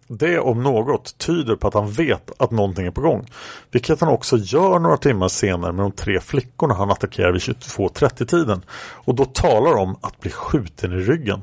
[0.08, 3.26] Det om något tyder på att han vet att någonting är på gång.
[3.70, 8.62] Vilket han också gör några timmar senare med de tre flickorna han attackerar vid 22.30-tiden.
[8.78, 11.42] Och då talar om att bli skjuten i ryggen.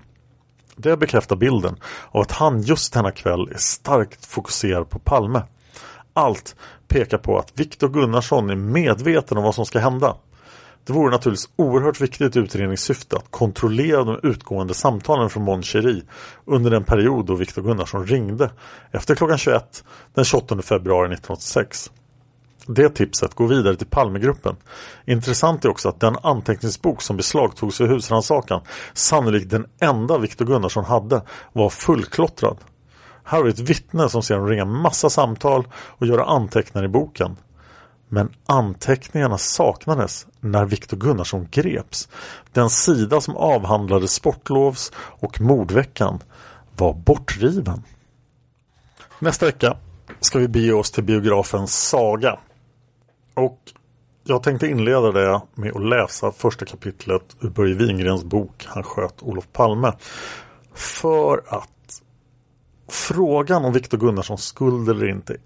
[0.75, 1.75] Det bekräftar bilden
[2.11, 5.41] av att han just denna kväll är starkt fokuserad på Palme.
[6.17, 6.55] Allt
[6.87, 10.15] pekar på att Viktor Gunnarsson är medveten om vad som ska hända.
[10.85, 15.63] Det vore naturligtvis oerhört viktigt i utredningssyfte att kontrollera de utgående samtalen från Mon
[16.45, 18.51] under den period då Viktor Gunnarsson ringde
[18.91, 21.91] efter klockan 21 den 28 februari 1986.
[22.67, 24.55] Det tipset går vidare till Palmegruppen.
[25.05, 28.61] Intressant är också att den anteckningsbok som beslagtogs vid husrannsakan,
[28.93, 31.21] sannolikt den enda Viktor Gunnarsson hade,
[31.53, 32.57] var fullklottrad.
[33.25, 36.87] Här har vi ett vittne som ser honom ringa massa samtal och göra anteckningar i
[36.87, 37.37] boken.
[38.07, 42.09] Men anteckningarna saknades när Viktor Gunnarsson greps.
[42.53, 46.19] Den sida som avhandlade sportlovs och mordveckan
[46.77, 47.83] var bortriven.
[49.19, 49.77] Nästa vecka
[50.19, 52.39] ska vi bege oss till biografen Saga.
[53.33, 53.59] Och
[54.23, 59.23] jag tänkte inleda det med att läsa första kapitlet ur Börje Wingrens bok Han sköt
[59.23, 59.93] Olof Palme.
[60.73, 61.74] För att
[62.87, 65.37] frågan om Viktor Gunnarssons skuld eller inte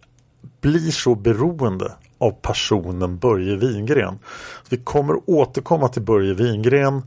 [0.62, 4.20] blir så beroende av personen Börje Wingren.
[4.70, 7.02] Vi kommer återkomma till Börje Wingren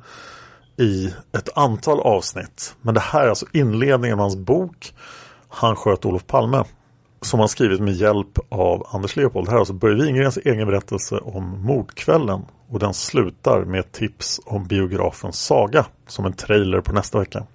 [0.77, 2.75] i ett antal avsnitt.
[2.81, 4.95] Men det här är alltså inledningen av hans bok
[5.49, 6.65] Han sköt Olof Palme
[7.21, 9.47] som han skrivit med hjälp av Anders Leopold.
[9.47, 13.93] Det här är alltså Börje Wingrens egen berättelse om mordkvällen och den slutar med ett
[13.93, 17.47] tips om biografens saga som en trailer på nästa vecka.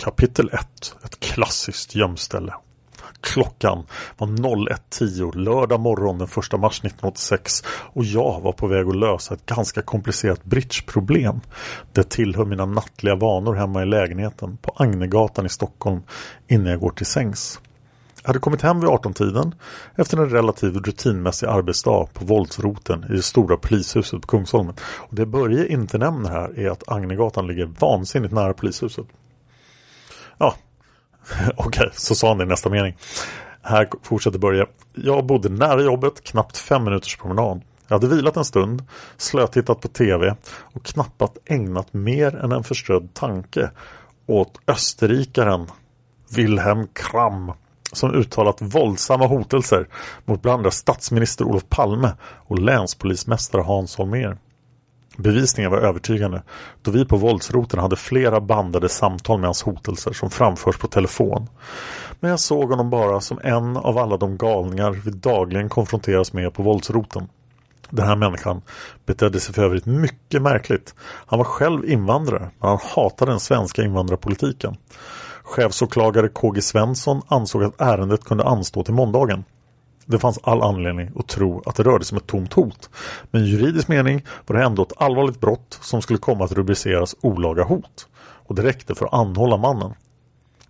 [0.00, 0.94] Kapitel 1.
[1.04, 2.54] Ett klassiskt gömställe.
[3.20, 3.86] Klockan
[4.18, 9.34] var 01.10 lördag morgon den 1 mars 1986 och jag var på väg att lösa
[9.34, 11.40] ett ganska komplicerat bridgeproblem.
[11.92, 16.00] Det tillhör mina nattliga vanor hemma i lägenheten på Agnegatan i Stockholm
[16.48, 17.60] innan jag går till sängs.
[18.22, 19.54] Jag hade kommit hem vid 18-tiden
[19.96, 24.74] efter en relativt rutinmässig arbetsdag på våldsroten i det stora polishuset på Kungsholmen.
[24.80, 29.06] Och det Börje inte nämner här är att Agnegatan ligger vansinnigt nära polishuset.
[30.38, 30.54] Ja,
[31.56, 32.96] okej, okay, så sa han det i nästa mening.
[33.62, 34.66] Här fortsätter Börje.
[34.94, 37.62] Jag bodde nära jobbet, knappt fem minuters promenad.
[37.88, 38.82] Jag hade vilat en stund,
[39.16, 43.70] slötittat på tv och knappt ägnat mer än en förströdd tanke
[44.26, 45.66] åt österrikaren
[46.36, 47.52] Wilhelm Kram
[47.92, 49.88] som uttalat våldsamma hotelser
[50.24, 54.38] mot bland andra statsminister Olof Palme och länspolismästare Hans Holmér.
[55.18, 56.42] Bevisningen var övertygande
[56.82, 61.48] då vi på våldsroten hade flera bandade samtal med hans hotelser som framförs på telefon.
[62.20, 66.54] Men jag såg honom bara som en av alla de galningar vi dagligen konfronteras med
[66.54, 67.28] på våldsroten.
[67.90, 68.62] Den här människan
[69.06, 70.94] betedde sig för övrigt mycket märkligt.
[71.26, 74.76] Han var själv invandrare men han hatade den svenska invandrarpolitiken.
[75.42, 79.44] Chefsåklagare KG Svensson ansåg att ärendet kunde anstå till måndagen.
[80.10, 82.90] Det fanns all anledning att tro att det rörde sig om ett tomt hot.
[83.30, 87.16] Men i juridisk mening var det ändå ett allvarligt brott som skulle komma att rubriceras
[87.20, 88.08] olaga hot.
[88.18, 89.94] Och det räckte för att anhålla mannen.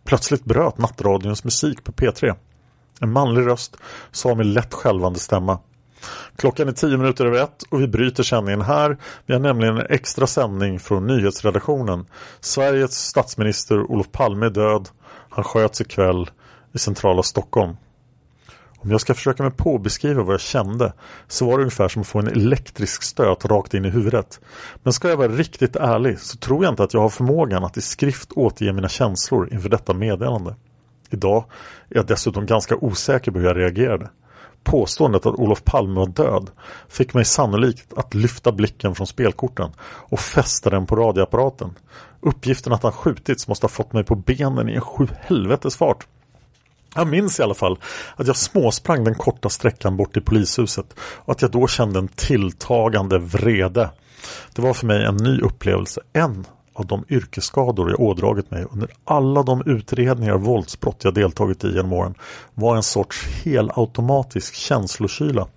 [0.05, 2.35] Plötsligt bröt nattradions musik på P3.
[3.01, 3.77] En manlig röst
[4.11, 5.59] sa med lätt skälvande stämma.
[6.37, 8.99] Klockan är tio minuter över ett och vi bryter sändningen här.
[9.27, 12.07] Vi har nämligen en extra sändning från nyhetsredaktionen.
[12.41, 14.89] Sveriges statsminister Olof Palme är död.
[15.31, 16.31] Han sköts ikväll
[16.73, 17.77] i centrala Stockholm.
[18.81, 20.93] Om jag ska försöka mig på att beskriva vad jag kände
[21.29, 24.41] så var det ungefär som att få en elektrisk stöt rakt in i huvudet.
[24.83, 27.77] Men ska jag vara riktigt ärlig så tror jag inte att jag har förmågan att
[27.77, 30.55] i skrift återge mina känslor inför detta meddelande.
[31.11, 31.45] Idag
[31.91, 34.11] är jag dessutom ganska osäker på hur jag reagerade.
[34.65, 36.51] Påståendet att Olof Palme var död
[36.89, 41.71] fick mig sannolikt att lyfta blicken från spelkorten och fästa den på radioapparaten.
[42.21, 46.07] Uppgiften att han skjutits måste ha fått mig på benen i en sju helvetes fart.
[46.95, 47.79] Jag minns i alla fall
[48.17, 52.09] att jag småsprang den korta sträckan bort till polishuset och att jag då kände en
[52.09, 53.91] tilltagande vrede.
[54.55, 58.91] Det var för mig en ny upplevelse, en av de yrkesskador jag ådragit mig under
[59.05, 62.15] alla de utredningar av våldsbrott jag deltagit i genom åren
[62.55, 65.49] var en sorts helautomatisk känslokyla.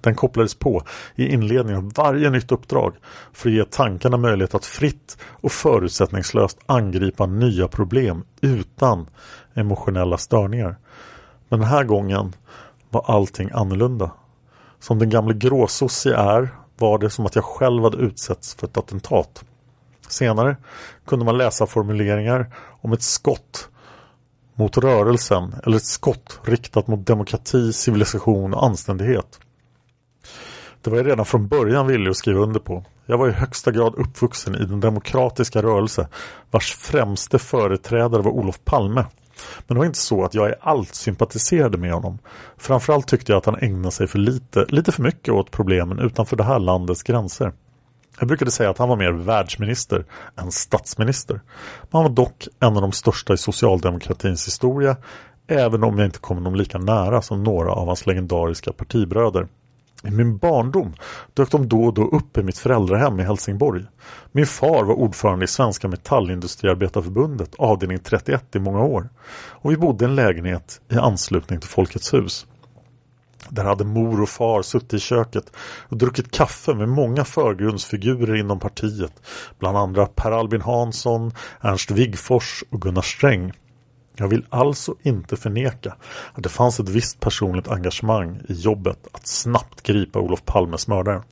[0.00, 0.82] Den kopplades på
[1.14, 2.94] i inledningen av varje nytt uppdrag
[3.32, 9.06] för att ge tankarna möjlighet att fritt och förutsättningslöst angripa nya problem utan
[9.54, 10.76] emotionella störningar.
[11.48, 12.32] Men den här gången
[12.90, 14.10] var allting annorlunda.
[14.80, 16.48] Som den gamle gråsossi är
[16.78, 19.44] var det som att jag själv hade utsätts för ett attentat.
[20.08, 20.56] Senare
[21.06, 23.68] kunde man läsa formuleringar om ett skott
[24.54, 29.40] mot rörelsen eller ett skott riktat mot demokrati, civilisation och anständighet.
[30.82, 32.84] Det var jag redan från början villig att skriva under på.
[33.06, 36.08] Jag var i högsta grad uppvuxen i den demokratiska rörelse
[36.50, 39.04] vars främste företrädare var Olof Palme.
[39.66, 42.18] Men det var inte så att jag i allt sympatiserade med honom.
[42.56, 46.36] Framförallt tyckte jag att han ägnade sig för lite, lite för mycket åt problemen utanför
[46.36, 47.52] det här landets gränser.
[48.18, 50.04] Jag brukade säga att han var mer världsminister
[50.36, 51.40] än statsminister.
[51.82, 54.96] Men han var dock en av de största i socialdemokratins historia
[55.50, 59.48] även om jag inte kom honom lika nära som några av hans legendariska partibröder.
[60.04, 60.94] I min barndom
[61.34, 63.84] dök de då och då upp i mitt föräldrahem i Helsingborg.
[64.32, 69.08] Min far var ordförande i Svenska Metallindustriarbetarförbundet, avdelning 31 i många år.
[69.32, 72.46] Och vi bodde i en lägenhet i anslutning till Folkets hus.
[73.48, 75.52] Där hade mor och far suttit i köket
[75.88, 79.12] och druckit kaffe med många förgrundsfigurer inom partiet.
[79.58, 83.52] Bland andra Per Albin Hansson, Ernst Wigfors och Gunnar Sträng.
[84.20, 85.96] Jag vill alltså inte förneka
[86.34, 91.22] att det fanns ett visst personligt engagemang i jobbet att snabbt gripa Olof Palmes mördare.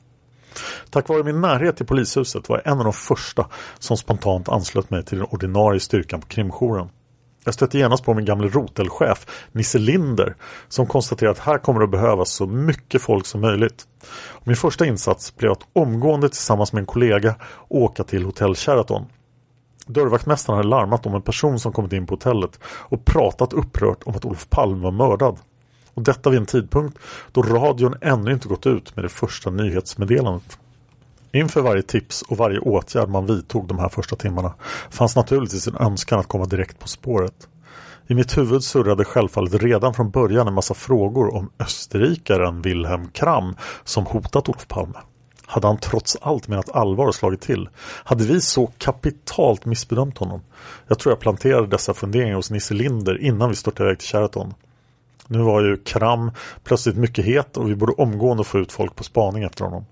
[0.91, 3.47] Tack vare min närhet till polishuset var jag en av de första
[3.79, 6.89] som spontant anslöt mig till den ordinarie styrkan på krimjouren.
[7.45, 10.37] Jag stötte genast på min gamle rotelchef Nisse Linder
[10.69, 13.87] som konstaterade att här kommer det att behövas så mycket folk som möjligt.
[14.11, 17.35] Och min första insats blev att omgående tillsammans med en kollega
[17.69, 19.07] åka till hotell Sheraton.
[19.89, 24.15] Dörrvaktmästaren hade larmat om en person som kommit in på hotellet och pratat upprört om
[24.15, 25.39] att Olof Palme var mördad.
[25.95, 26.99] Och detta vid en tidpunkt
[27.33, 30.59] då radion ännu inte gått ut med det första nyhetsmeddelandet.
[31.33, 34.55] Inför varje tips och varje åtgärd man vidtog de här första timmarna
[34.91, 37.49] fanns naturligtvis en önskan att komma direkt på spåret.
[38.07, 43.57] I mitt huvud surrade självfallet redan från början en massa frågor om österrikaren Wilhelm Kram
[43.85, 44.99] som hotat Olof Palme.
[45.51, 47.69] Hade han trots allt menat allvar och slagit till?
[48.05, 50.41] Hade vi så kapitalt missbedömt honom?
[50.89, 54.55] Jag tror jag planterade dessa funderingar hos Nisse Linder innan vi störtade iväg till Sheraton.
[55.27, 56.31] Nu var ju Kram
[56.65, 59.85] plötsligt mycket het och vi borde omgående få ut folk på spaning efter honom.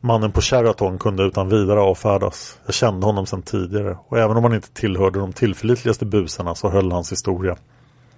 [0.00, 2.58] Mannen på Sheraton kunde utan vidare avfärdas.
[2.66, 6.68] Jag kände honom sedan tidigare och även om han inte tillhörde de tillförlitligaste busarna så
[6.68, 7.56] höll hans historia.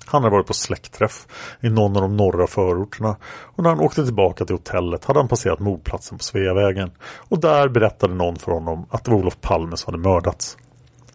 [0.07, 1.27] Han hade varit på släktträff
[1.61, 5.29] i någon av de norra förorterna och när han åkte tillbaka till hotellet hade han
[5.29, 9.77] passerat mordplatsen på Sveavägen och där berättade någon för honom att det var Olof Palme
[9.77, 10.57] som hade mördats.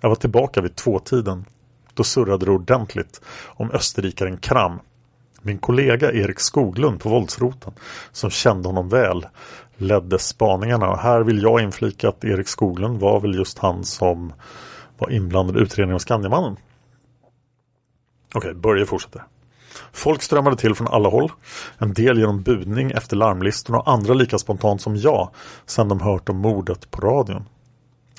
[0.02, 1.46] Jag var tillbaka vid tvåtiden.
[1.94, 4.80] Då surrade det ordentligt om österrikaren Kram.
[5.42, 7.74] Min kollega Erik Skoglund på våldsroten
[8.12, 9.26] som kände honom väl
[9.78, 10.90] ledde spaningarna.
[10.90, 14.34] och Här vill jag inflika att Erik Skoglund var väl just han som
[14.98, 16.58] var inblandad i utredningen av Skandiamannen.
[18.38, 19.24] Okej, Börje fortsätter.
[19.92, 21.32] Folk strömmade till från alla håll.
[21.78, 25.30] En del genom budning efter larmlistorna och andra lika spontant som jag
[25.66, 27.46] sedan de hört om mordet på radion.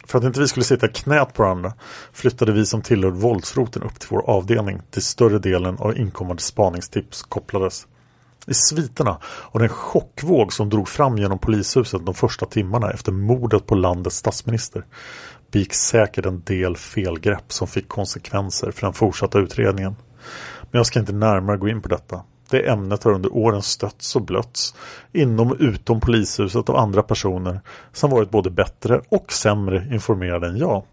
[0.06, 1.72] För att inte vi skulle sitta i knät på varandra
[2.12, 7.22] flyttade vi som tillhörde våldsroten upp till vår avdelning till större delen av inkommande spaningstips
[7.22, 7.86] kopplades.
[8.46, 13.66] I sviterna och den chockvåg som drog fram genom polishuset de första timmarna efter mordet
[13.66, 14.84] på landets statsminister
[15.50, 19.96] begick säkert en del felgrepp som fick konsekvenser för den fortsatta utredningen.
[20.60, 22.22] Men jag ska inte närmare gå in på detta.
[22.50, 24.74] Det ämnet har under åren stötts och blötts
[25.12, 27.60] inom och utom polishuset av andra personer
[27.92, 30.84] som varit både bättre och sämre informerade än jag.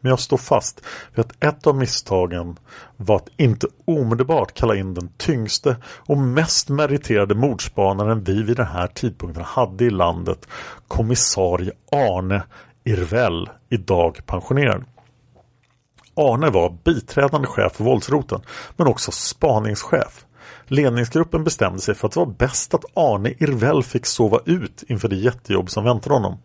[0.00, 0.82] Men jag står fast
[1.14, 2.56] vid att ett av misstagen
[2.96, 8.66] var att inte omedelbart kalla in den tyngste och mest meriterade mordspanaren vi vid den
[8.66, 10.48] här tidpunkten hade i landet,
[10.88, 12.42] kommissarie Arne
[12.84, 14.84] Irvell, idag pensionerad.
[16.18, 18.40] Arne var biträdande chef för våldsroten
[18.76, 20.24] men också spaningschef.
[20.66, 25.08] Ledningsgruppen bestämde sig för att det var bäst att Arne Irvell fick sova ut inför
[25.08, 26.38] det jättejobb som väntade honom.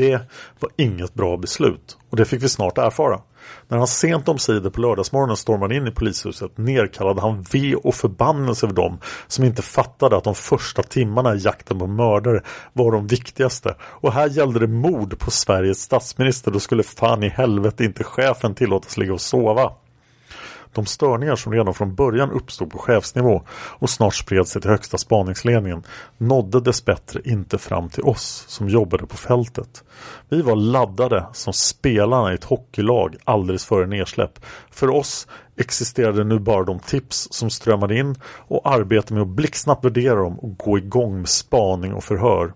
[0.00, 0.20] Det
[0.60, 3.20] var inget bra beslut och det fick vi snart erfara.
[3.68, 8.66] När han sent omsider på lördagsmorgonen stormade in i polishuset nedkallade han ve och förbannelse
[8.66, 12.42] över dem som inte fattade att de första timmarna i jakten på mördare
[12.72, 13.74] var de viktigaste.
[13.80, 16.50] Och här gällde det mord på Sveriges statsminister.
[16.50, 19.72] Då skulle fan i helvete inte chefen tillåtas ligga och sova.
[20.72, 24.98] De störningar som redan från början uppstod på chefsnivå och snart spred sig till högsta
[24.98, 25.82] spaningsledningen
[26.18, 29.84] nådde dessbättre inte fram till oss som jobbade på fältet.
[30.28, 34.38] Vi var laddade som spelarna i ett hockeylag alldeles före nedsläpp.
[34.70, 39.84] För oss existerade nu bara de tips som strömmade in och arbete med att blixtsnabbt
[39.84, 42.52] värdera dem och gå igång med spaning och förhör.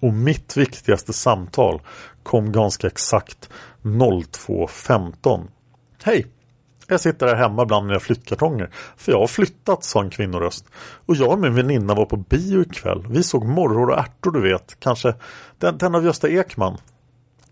[0.00, 1.80] Och mitt viktigaste samtal
[2.22, 3.50] kom ganska exakt
[3.82, 5.46] 02.15.
[6.02, 6.31] Hej!
[6.92, 8.70] Jag sitter här hemma bland mina flyttkartonger.
[8.96, 10.64] För jag har flyttat, sa en kvinnoröst.
[11.06, 13.06] Och jag och min väninna var på bio ikväll.
[13.08, 14.80] Vi såg Morror och ärtor, du vet.
[14.80, 15.14] Kanske
[15.58, 16.76] den, den av Gösta Ekman.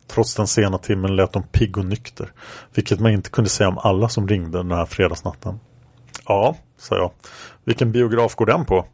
[0.07, 2.33] Trots den sena timmen lät de pigg och nykter.
[2.75, 5.61] Vilket man inte kunde säga om alla som ringde den här fredagsnatten.
[6.27, 7.11] Ja, sa jag.
[7.65, 8.87] Vilken biograf går den på?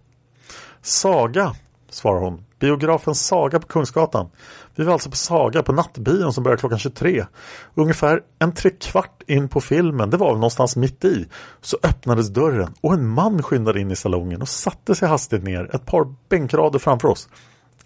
[0.82, 1.54] Saga,
[1.90, 2.45] svarar hon.
[2.58, 4.30] Biografen Saga på Kungsgatan.
[4.74, 7.26] Vi var alltså på Saga på nattbion som börjar klockan 23.
[7.74, 11.26] Ungefär en trekvart in på filmen, det var väl någonstans mitt i,
[11.60, 15.74] så öppnades dörren och en man skyndade in i salongen och satte sig hastigt ner
[15.74, 17.28] ett par bänkrader framför oss.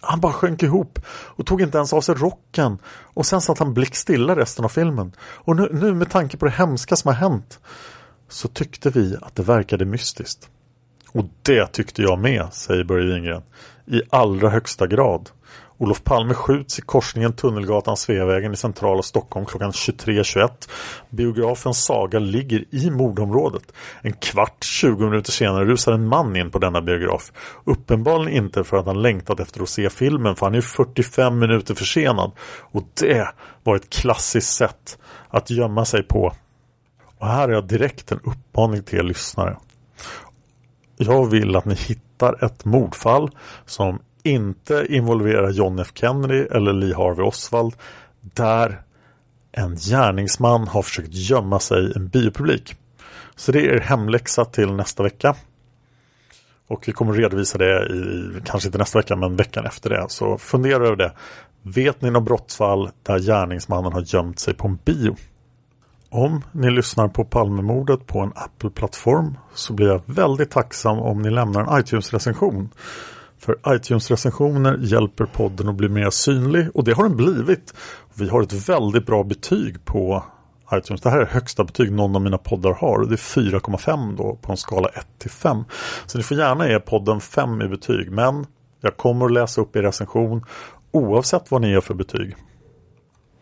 [0.01, 3.73] Han bara sjönk ihop och tog inte ens av sig rocken och sen satt han
[3.73, 5.11] blickstilla resten av filmen.
[5.19, 7.59] Och nu, nu med tanke på det hemska som har hänt
[8.29, 10.49] så tyckte vi att det verkade mystiskt.
[11.11, 13.41] Och det tyckte jag med, säger Börje Wingren.
[13.91, 15.29] I allra högsta grad.
[15.77, 20.49] Olof Palme skjuts i korsningen Tunnelgatan Sveavägen i centrala Stockholm klockan 23.21.
[21.09, 23.73] Biografen Saga ligger i mordområdet.
[24.01, 27.31] En kvart, 20 minuter senare rusar en man in på denna biograf.
[27.63, 31.75] Uppenbarligen inte för att han längtat efter att se filmen för han är 45 minuter
[31.75, 32.31] försenad.
[32.61, 33.27] Och det
[33.63, 34.97] var ett klassiskt sätt
[35.29, 36.33] att gömma sig på.
[37.17, 39.57] Och här är jag direkt en uppmaning till er lyssnare.
[40.97, 43.29] Jag vill att ni hittar ett mordfall
[43.65, 47.73] som inte involverar John F Kennedy eller Lee Harvey Oswald
[48.21, 48.81] där
[49.51, 52.75] en gärningsman har försökt gömma sig i en biopublik.
[53.35, 55.35] Så det är hemläxa till nästa vecka.
[56.67, 60.05] Och vi kommer redovisa det i, kanske inte nästa vecka, men veckan efter det.
[60.09, 61.13] Så fundera över det.
[61.61, 65.15] Vet ni något brottsfall där gärningsmannen har gömt sig på en bio?
[66.13, 71.29] Om ni lyssnar på Palmemordet på en Apple-plattform så blir jag väldigt tacksam om ni
[71.29, 72.69] lämnar en iTunes-recension.
[73.39, 77.73] För iTunes-recensioner hjälper podden att bli mer synlig och det har den blivit.
[78.13, 80.23] Vi har ett väldigt bra betyg på
[80.73, 81.01] iTunes.
[81.01, 84.35] Det här är högsta betyg någon av mina poddar har och det är 4,5 då
[84.35, 85.63] på en skala 1 till 5.
[86.05, 88.45] Så ni får gärna ge podden 5 i betyg men
[88.81, 90.45] jag kommer att läsa upp er recension
[90.91, 92.35] oavsett vad ni ger för betyg.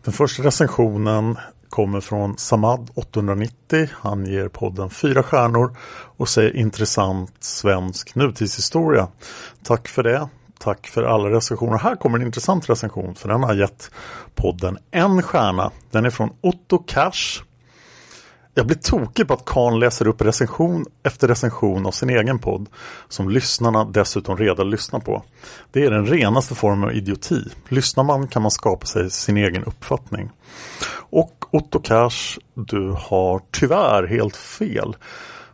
[0.03, 1.37] Den första recensionen
[1.69, 3.89] kommer från Samad 890.
[3.93, 5.77] Han ger podden fyra stjärnor
[6.17, 9.07] och säger intressant svensk nutidshistoria.
[9.63, 10.29] Tack för det.
[10.59, 11.77] Tack för alla recensioner.
[11.77, 13.91] Här kommer en intressant recension för den har gett
[14.35, 15.71] podden en stjärna.
[15.91, 17.48] Den är från Otto Cash
[18.53, 22.69] jag blir tokig på att Karn läser upp recension efter recension av sin egen podd
[23.07, 25.23] som lyssnarna dessutom redan lyssnar på.
[25.71, 27.43] Det är den renaste formen av idioti.
[27.69, 30.29] Lyssnar man kan man skapa sig sin egen uppfattning.
[30.91, 34.95] Och Otto Cash, du har tyvärr helt fel.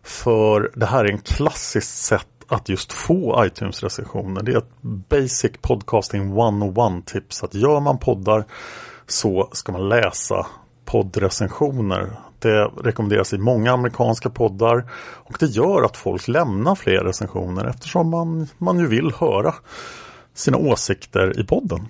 [0.04, 4.44] För det här är en klassiskt sätt att just få iTunes-recensioner.
[4.44, 7.44] Det är ett basic podcasting one-on-one tips.
[7.44, 8.46] Att gör man poddar
[9.08, 10.48] så ska man läsa
[10.86, 17.66] poddrecensioner det rekommenderas i många amerikanska poddar och det gör att folk lämnar fler recensioner
[17.66, 19.54] eftersom man, man ju vill höra
[20.34, 21.88] sina åsikter i podden.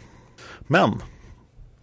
[0.59, 1.01] Men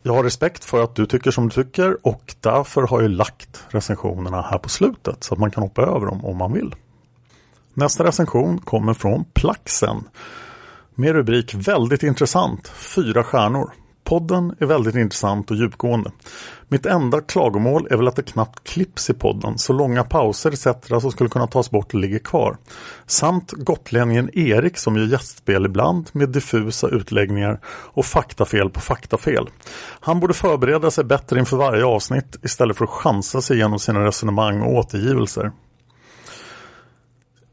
[0.02, 3.64] jag har respekt för att du tycker som du tycker och därför har jag lagt
[3.68, 6.74] recensionerna här på slutet så att man kan hoppa över dem om man vill.
[7.74, 10.08] Nästa recension kommer från Plaxen
[10.94, 13.72] med rubrik Väldigt intressant, fyra stjärnor.
[14.12, 16.10] Podden är väldigt intressant och djupgående.
[16.68, 20.86] Mitt enda klagomål är väl att det knappt klipps i podden, så långa pauser etc.
[20.88, 22.56] som skulle kunna tas bort ligger kvar.
[23.06, 29.48] Samt gotlänningen Erik som gör gästspel ibland med diffusa utläggningar och faktafel på faktafel.
[30.00, 34.04] Han borde förbereda sig bättre inför varje avsnitt istället för att chansa sig genom sina
[34.04, 35.52] resonemang och återgivelser.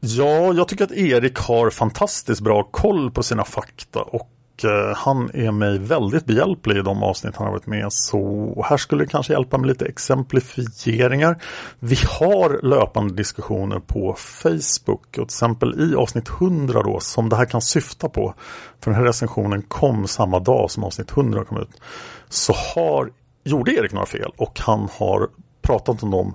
[0.00, 4.30] Ja, jag tycker att Erik har fantastiskt bra koll på sina fakta och
[4.64, 7.86] Eh, han är mig väldigt behjälplig i de avsnitt han har varit med.
[7.92, 11.42] Så här skulle det kanske hjälpa med lite exemplifieringar.
[11.78, 17.36] Vi har löpande diskussioner på Facebook och till exempel i avsnitt 100 då som det
[17.36, 18.34] här kan syfta på.
[18.80, 21.80] För den här recensionen kom samma dag som avsnitt 100 kom ut.
[22.28, 23.10] Så har,
[23.44, 25.28] gjorde Erik några fel och han har
[25.62, 26.34] pratat om dem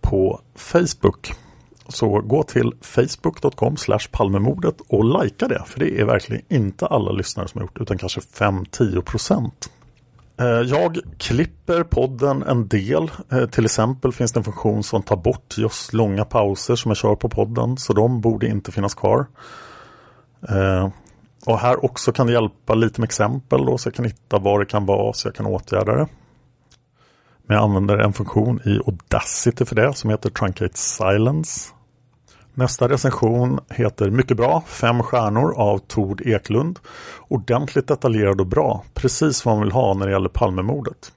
[0.00, 1.43] på Facebook.
[1.88, 3.76] Så gå till facebook.com
[4.10, 5.62] palmemordet och likea det.
[5.66, 9.70] För det är verkligen inte alla lyssnare som har gjort utan kanske 5-10 procent.
[10.40, 13.10] Eh, jag klipper podden en del.
[13.32, 16.96] Eh, till exempel finns det en funktion som tar bort just långa pauser som jag
[16.96, 17.76] kör på podden.
[17.76, 19.26] Så de borde inte finnas kvar.
[20.48, 20.88] Eh,
[21.46, 24.60] och här också kan det hjälpa lite med exempel då, så jag kan hitta vad
[24.60, 26.08] det kan vara så jag kan åtgärda det.
[27.46, 31.70] Men jag använder en funktion i Audacity för det som heter Truncate Silence.
[32.54, 36.78] Nästa recension heter Mycket bra, fem stjärnor av Tord Eklund.
[37.28, 41.12] Ordentligt detaljerad och bra, precis vad man vill ha när det gäller Palmemordet.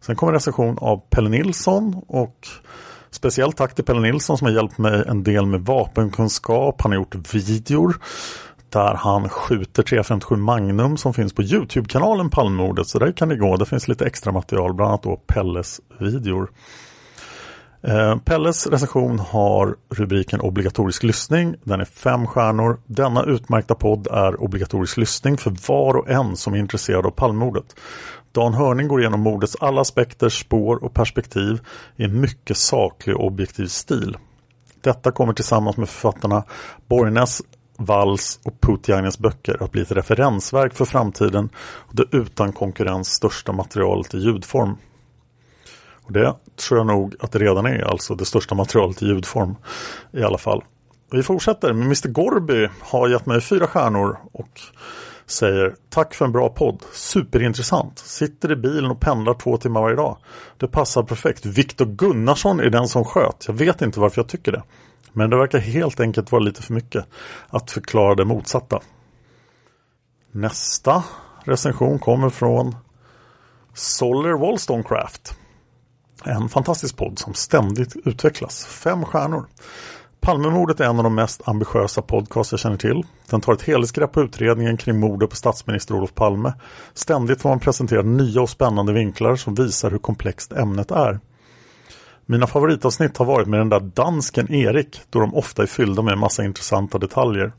[0.00, 2.48] Sen kommer recension av Pelle Nilsson och
[3.10, 6.82] speciellt tack till Pelle Nilsson som har hjälpt mig en del med vapenkunskap.
[6.82, 7.96] Han har gjort videor
[8.74, 12.86] där han skjuter 357 Magnum som finns på Youtube-kanalen Palmemordet.
[12.86, 13.56] Så där kan det gå.
[13.56, 16.50] Det finns lite extra material, bland annat då Pelles videor.
[17.82, 21.54] Eh, Pelles recension har rubriken obligatorisk lyssning.
[21.64, 22.80] Den är fem stjärnor.
[22.86, 27.76] Denna utmärkta podd är obligatorisk lyssning för var och en som är intresserad av Palmemordet.
[28.32, 31.60] Dan Hörning går igenom mordets alla aspekter, spår och perspektiv
[31.96, 34.16] i en mycket saklig och objektiv stil.
[34.80, 36.44] Detta kommer tillsammans med författarna
[36.88, 37.42] Borgnäs,
[37.78, 43.52] Walls och Putiaines böcker att bli ett referensverk för framtiden och det utan konkurrens största
[43.52, 44.76] materialet i ljudform.
[46.06, 49.56] Och det tror jag nog att det redan är, alltså det största materialet i ljudform
[50.12, 50.64] i alla fall.
[51.10, 54.60] Vi fortsätter med Mr Gorby har gett mig fyra stjärnor och
[55.26, 57.98] säger Tack för en bra podd, superintressant.
[57.98, 60.16] Sitter i bilen och pendlar två timmar varje dag.
[60.56, 61.46] Det passar perfekt.
[61.46, 63.44] Viktor Gunnarsson är den som sköt.
[63.46, 64.62] Jag vet inte varför jag tycker det.
[65.16, 67.06] Men det verkar helt enkelt vara lite för mycket
[67.48, 68.80] att förklara det motsatta.
[70.32, 71.04] Nästa
[71.44, 72.76] recension kommer från
[73.74, 75.34] Solar Wollstonecraft.
[76.24, 78.66] En fantastisk podd som ständigt utvecklas.
[78.66, 79.46] Fem stjärnor.
[80.20, 83.02] Palmemordet är en av de mest ambitiösa podcast jag känner till.
[83.30, 86.52] Den tar ett helhetsgrepp på utredningen kring mordet på statsminister Olof Palme.
[86.94, 91.20] Ständigt får man presentera nya och spännande vinklar som visar hur komplext ämnet är.
[92.26, 96.18] Mina favoritavsnitt har varit med den där dansken Erik då de ofta är fyllda med
[96.18, 97.52] massa intressanta detaljer.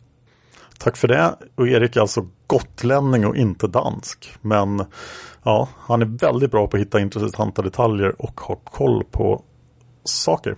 [0.80, 4.34] Tack för det och Erik är alltså gotlänning och inte dansk.
[4.42, 4.86] Men
[5.44, 9.44] ja, han är väldigt bra på att hitta intressanta detaljer och ha koll på
[10.04, 10.56] saker.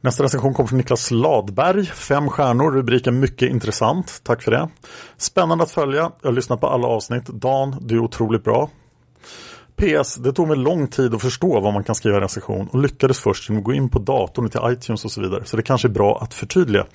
[0.00, 4.20] Nästa recension kommer från Niklas Ladberg, fem stjärnor, rubriken mycket intressant.
[4.24, 4.68] Tack för det.
[5.16, 6.12] Spännande att följa.
[6.22, 7.26] Jag har lyssnat på alla avsnitt.
[7.26, 8.70] Dan, du är otroligt bra.
[9.76, 12.78] PS, det tog mig lång tid att förstå vad man kan skriva i recension och
[12.78, 15.44] lyckades först genom att gå in på datorn till iTunes och så vidare.
[15.44, 16.86] Så det kanske är bra att förtydliga.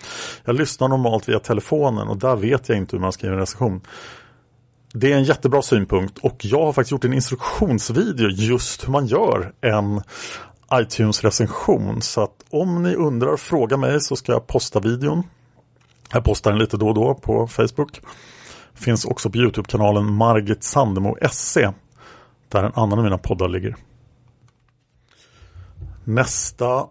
[0.45, 3.82] Jag lyssnar normalt via telefonen och där vet jag inte hur man skriver en recension.
[4.93, 9.05] Det är en jättebra synpunkt och jag har faktiskt gjort en instruktionsvideo just hur man
[9.05, 10.01] gör en
[10.73, 12.01] iTunes-recension.
[12.01, 15.23] Så att om ni undrar, fråga mig så ska jag posta videon.
[16.13, 18.01] Jag postar den lite då och då på Facebook.
[18.73, 21.57] Finns också på Youtube-kanalen Margit Sandemo SC
[22.50, 23.76] där en annan av mina poddar ligger.
[26.04, 26.88] Nästa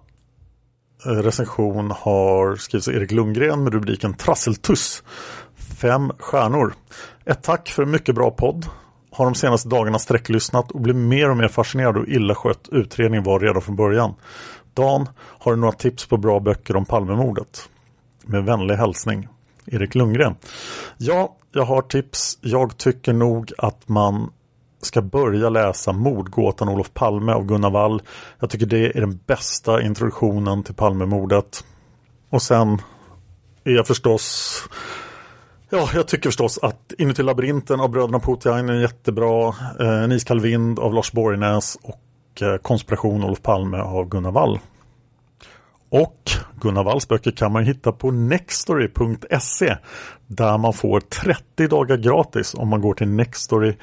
[1.06, 5.02] eh, recension har skrivits av Erik Lundgren med rubriken Trasseltuss.
[5.56, 6.74] Fem stjärnor.
[7.24, 8.66] Ett tack för en mycket bra podd.
[9.10, 13.24] Har de senaste dagarna sträcklyssnat och blir mer och mer fascinerad hur illa skött utredningen
[13.24, 14.14] var redan från början.
[14.74, 17.68] Dan, har du några tips på bra böcker om Palmemordet?
[18.24, 19.28] Med vänlig hälsning,
[19.66, 20.34] Erik Lundgren.
[20.98, 22.38] Ja, jag har tips.
[22.40, 24.30] Jag tycker nog att man
[24.82, 28.02] ska börja läsa Mordgåtan Olof Palme av Gunnar Wall.
[28.40, 31.64] Jag tycker det är den bästa introduktionen till Palmemordet.
[32.30, 32.78] Och sen
[33.64, 34.68] är jag förstås
[35.70, 39.54] Ja, jag tycker förstås att Inuti labyrinten av bröderna Putin är jättebra.
[39.80, 44.58] Eh, en iskall vind av Lars Borgnäs och eh, Konspiration Olof Palme av Gunnar Wall.
[45.90, 49.76] Och Gunnar Walls böcker kan man hitta på nextory.se
[50.26, 53.78] där man får 30 dagar gratis om man går till nextory.se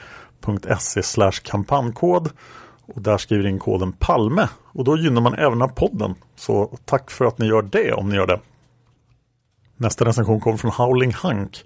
[0.46, 2.30] patreon.se kampankod
[2.88, 6.16] och där skriver in koden Palme och då gynnar man även podden.
[6.36, 8.40] Så tack för att ni gör det om ni gör det.
[9.78, 11.64] Nästa recension kommer från Howling Hank.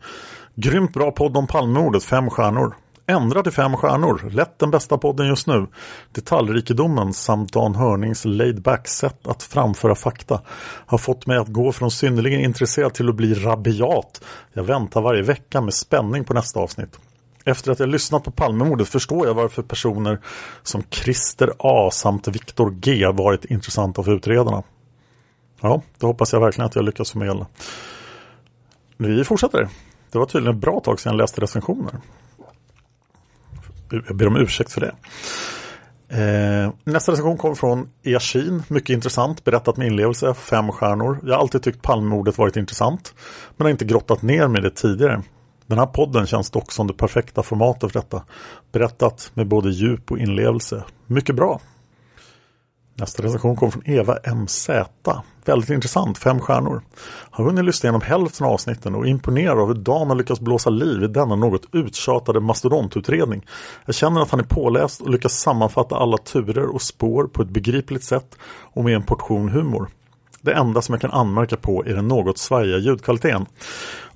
[0.55, 2.75] Grymt bra podd om Palmemordet, fem stjärnor.
[3.07, 4.29] Ändra till fem stjärnor.
[4.31, 5.67] Lätt den bästa podden just nu.
[6.11, 10.41] Detaljrikedomen samt Dan Hörnings laid back sätt att framföra fakta
[10.85, 14.21] har fått mig att gå från synnerligen intresserad till att bli rabiat.
[14.53, 16.99] Jag väntar varje vecka med spänning på nästa avsnitt.
[17.45, 20.19] Efter att jag lyssnat på Palmemordet förstår jag varför personer
[20.63, 24.63] som Christer A samt Viktor G varit intressanta för utredarna.
[25.61, 27.47] Ja, det hoppas jag verkligen att jag lyckas förmedla.
[28.97, 29.69] Vi fortsätter.
[30.11, 31.93] Det var tydligen ett bra tag sedan jag läste recensioner.
[34.07, 34.95] Jag ber om ursäkt för det.
[36.11, 38.63] Eh, nästa recension kommer från Eashin.
[38.67, 41.19] Mycket intressant, berättat med inlevelse, fem stjärnor.
[41.23, 43.13] Jag har alltid tyckt Palmemordet varit intressant,
[43.57, 45.21] men har inte grottat ner med det tidigare.
[45.69, 48.23] Den här podden känns dock som det perfekta formatet för detta.
[48.71, 50.83] Berättat med både djup och inlevelse.
[51.07, 51.59] Mycket bra!
[52.95, 54.69] Nästa recension kommer från Eva MZ.
[55.45, 56.81] Väldigt intressant, fem stjärnor.
[57.31, 60.69] Har hunnit lyssna igenom hälften av avsnitten och imponerar av hur Dan har lyckats blåsa
[60.69, 63.45] liv i denna något uttjatade mastodontutredning.
[63.85, 67.49] Jag känner att han är påläst och lyckas sammanfatta alla turer och spår på ett
[67.49, 69.87] begripligt sätt och med en portion humor.
[70.41, 73.45] Det enda som jag kan anmärka på är den något svajiga ljudkvaliteten.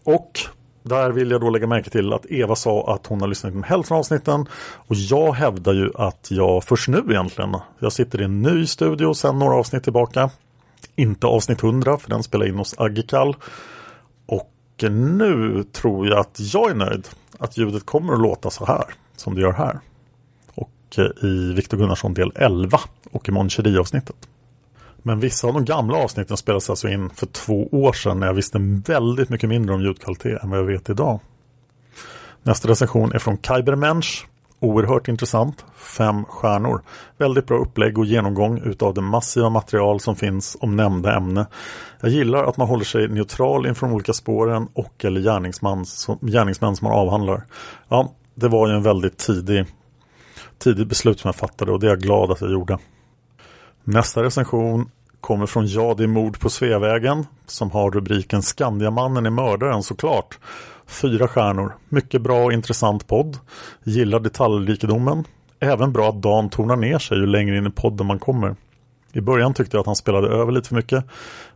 [0.04, 0.39] Och
[0.84, 3.62] där vill jag då lägga märke till att Eva sa att hon har lyssnat på
[3.62, 4.46] hälften av avsnitten
[4.88, 9.14] och jag hävdar ju att jag först nu egentligen, jag sitter i en ny studio
[9.14, 10.30] sedan några avsnitt tillbaka.
[10.96, 13.36] Inte avsnitt 100 för den spelar in hos Agikal.
[14.26, 14.52] Och
[14.90, 17.08] nu tror jag att jag är nöjd
[17.40, 19.80] att ljudet kommer att låta så här som det gör här.
[20.56, 22.80] Och eh, i Viktor Gunnarsson del 11
[23.12, 24.16] och i Mon avsnittet.
[25.04, 28.34] Men vissa av de gamla avsnitten spelades alltså in för två år sedan när jag
[28.34, 31.20] visste väldigt mycket mindre om ljudkvalitet än vad jag vet idag.
[32.43, 34.28] Nästa recension är från Kybermensch.
[34.60, 35.66] Oerhört intressant.
[35.76, 36.82] Fem stjärnor.
[37.18, 41.45] Väldigt bra upplägg och genomgång utav det massiva material som finns om nämnda ämne.
[42.01, 46.18] Jag gillar att man håller sig neutral inför de olika spåren och eller gärningsmän som,
[46.22, 47.43] gärningsmän som man avhandlar.
[47.89, 49.66] Ja, det var ju en väldigt tidig,
[50.58, 52.78] tidig beslut som jag fattade och det är jag glad att jag gjorde.
[53.86, 54.90] Nästa recension
[55.22, 60.40] kommer från Ja, det är mord på Sveavägen som har rubriken Skandiamannen är mördaren såklart.
[60.88, 61.76] Fyra stjärnor.
[61.90, 63.38] Mycket bra och intressant podd.
[63.84, 65.24] Gillar detaljrikedomen.
[65.60, 68.56] Även bra att Dan tonar ner sig ju längre in i podden man kommer.
[69.14, 71.06] I början tyckte jag att han spelade över lite för mycket.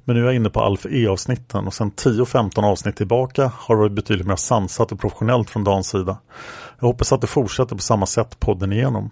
[0.03, 3.81] Men nu är jag inne på Alf E-avsnitten och sen 10-15 avsnitt tillbaka har det
[3.81, 6.17] varit betydligt mer sansat och professionellt från Dans sida.
[6.79, 9.09] Jag hoppas att det fortsätter på samma sätt podden igenom.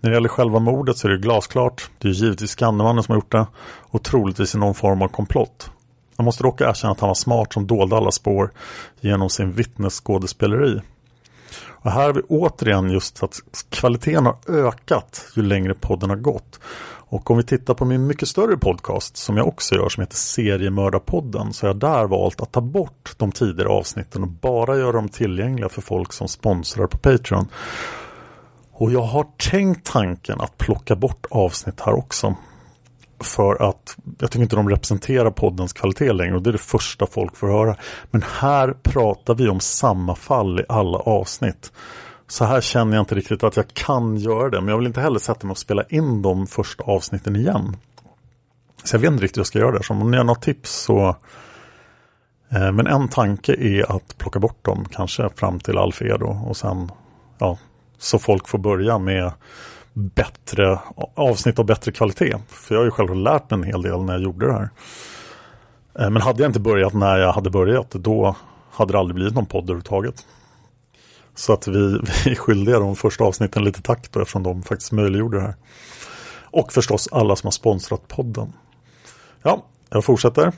[0.00, 1.90] När det gäller själva mordet så är det glasklart.
[1.98, 5.70] Det är givetvis Skandemannen som har gjort det och troligtvis i någon form av komplott.
[6.16, 8.52] Jag måste dock erkänna att han var smart som dolde alla spår
[9.00, 10.80] genom sin vittnesskådespeleri.
[11.86, 13.40] Och här har vi återigen just att
[13.70, 16.60] kvaliteten har ökat ju längre podden har gått.
[17.08, 20.16] Och om vi tittar på min mycket större podcast som jag också gör som heter
[20.16, 24.92] Seriemördarpodden så har jag där valt att ta bort de tidigare avsnitten och bara göra
[24.92, 27.48] dem tillgängliga för folk som sponsrar på Patreon.
[28.78, 32.34] Och jag har tänkt tanken att plocka bort avsnitt här också.
[33.20, 37.06] För att jag tycker inte de representerar poddens kvalitet längre och det är det första
[37.06, 37.76] folk får höra.
[38.10, 41.72] Men här pratar vi om samma fall i alla avsnitt.
[42.28, 44.60] Så här känner jag inte riktigt att jag kan göra det.
[44.60, 47.76] Men jag vill inte heller sätta mig och spela in de första avsnitten igen.
[48.84, 49.82] Så jag vet inte riktigt hur jag ska göra det.
[49.82, 51.16] Så om ni har något tips så
[52.48, 56.90] eh, men en tanke är att plocka bort dem, kanske fram till Alfredo och sen
[57.38, 57.58] ja,
[57.98, 59.32] så folk får börja med
[59.92, 60.80] bättre
[61.14, 62.36] avsnitt av bättre kvalitet.
[62.48, 64.70] För jag har ju själv lärt mig en hel del när jag gjorde det här.
[65.98, 68.36] Eh, men hade jag inte börjat när jag hade börjat då
[68.70, 70.26] hade det aldrig blivit någon podd överhuvudtaget.
[71.34, 74.92] Så att vi, vi är skyldiga de första avsnitten lite tack då eftersom de faktiskt
[74.92, 75.56] möjliggjorde det här.
[76.50, 78.52] Och förstås alla som har sponsrat podden.
[79.42, 80.52] Ja, jag fortsätter.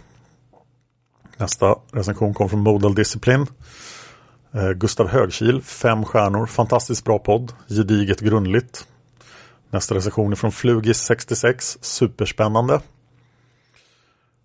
[1.37, 3.47] Nästa recension kommer från Modal Discipline.
[4.55, 8.89] Eh, Gustav Högkil, fem stjärnor, fantastiskt bra podd, gediget grundligt.
[9.71, 12.81] Nästa recension är från Flugis66, superspännande.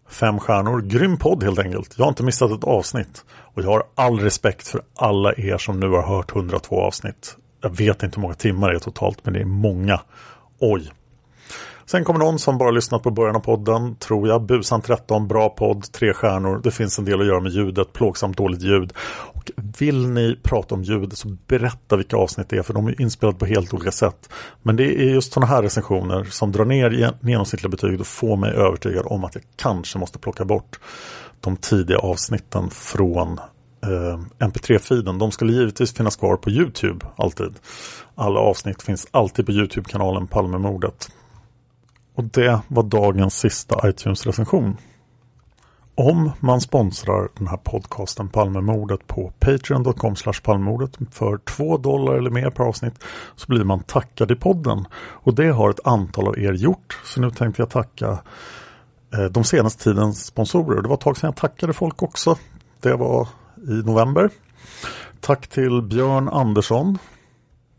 [0.10, 1.94] Fem stjärnor, grym podd helt enkelt.
[1.98, 3.26] Jag har inte missat ett avsnitt.
[3.30, 7.38] Och jag har all respekt för alla er som nu har hört 102 avsnitt.
[7.62, 10.02] Jag vet inte hur många timmar det är totalt, men det är många.
[10.60, 10.92] Oj,
[11.86, 14.46] Sen kommer någon som bara lyssnat på början av podden, tror jag.
[14.46, 16.62] Busan 13, bra podd, tre stjärnor.
[16.64, 18.94] Det finns en del att göra med ljudet, plågsamt dåligt ljud.
[19.34, 23.02] Och vill ni prata om ljudet så berätta vilka avsnitt det är, för de är
[23.02, 24.30] inspelade på helt olika sätt.
[24.62, 28.52] Men det är just sådana här recensioner som drar ner genomsnittliga betyg och får mig
[28.52, 30.80] övertygad om att jag kanske måste plocka bort
[31.42, 33.40] de tidiga avsnitten från
[33.84, 35.20] eh, MP3-feeden.
[35.20, 37.54] De skulle givetvis finnas kvar på Youtube alltid.
[38.16, 41.10] Alla avsnitt finns alltid på Youtube-kanalen Palmemordet.
[42.16, 44.78] Och det var dagens sista iTunes-recension.
[45.96, 52.50] Om man sponsrar den här podcasten Palmemordet på patreon.com palmemordet för 2 dollar eller mer
[52.50, 53.04] per avsnitt
[53.36, 54.86] så blir man tackad i podden.
[54.96, 57.00] Och det har ett antal av er gjort.
[57.06, 58.20] Så nu tänkte jag tacka
[59.14, 60.82] eh, de senaste tidens sponsorer.
[60.82, 62.38] Det var ett tag sedan jag tackade folk också.
[62.80, 64.30] Det var i november.
[65.20, 66.98] Tack till Björn Andersson.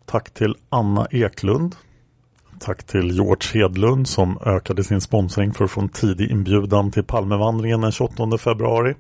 [0.07, 1.77] Tack till Anna Eklund.
[2.59, 7.05] Tack till George Hedlund som ökade sin sponsring för att få en tidig inbjudan till
[7.05, 8.95] Palmevandringen den 28 februari.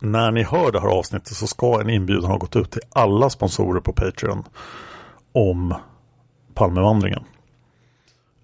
[0.00, 3.30] När ni hör det här avsnittet så ska en inbjudan ha gått ut till alla
[3.30, 4.44] sponsorer på Patreon
[5.32, 5.74] om
[6.54, 7.24] Palmevandringen.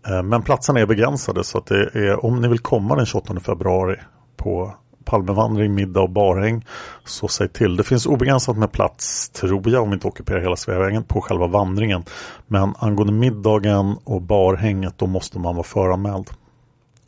[0.08, 3.40] Eh, men platserna är begränsade så att det är om ni vill komma den 28
[3.40, 3.96] februari
[4.36, 4.74] på
[5.04, 6.64] Palmevandring, middag och barhäng
[7.04, 7.76] så säg till.
[7.76, 11.46] Det finns obegränsat med plats tror jag om vi inte ockuperar hela Sveavägen på själva
[11.46, 12.04] vandringen.
[12.46, 16.30] Men angående middagen och barhänget då måste man vara föranmäld.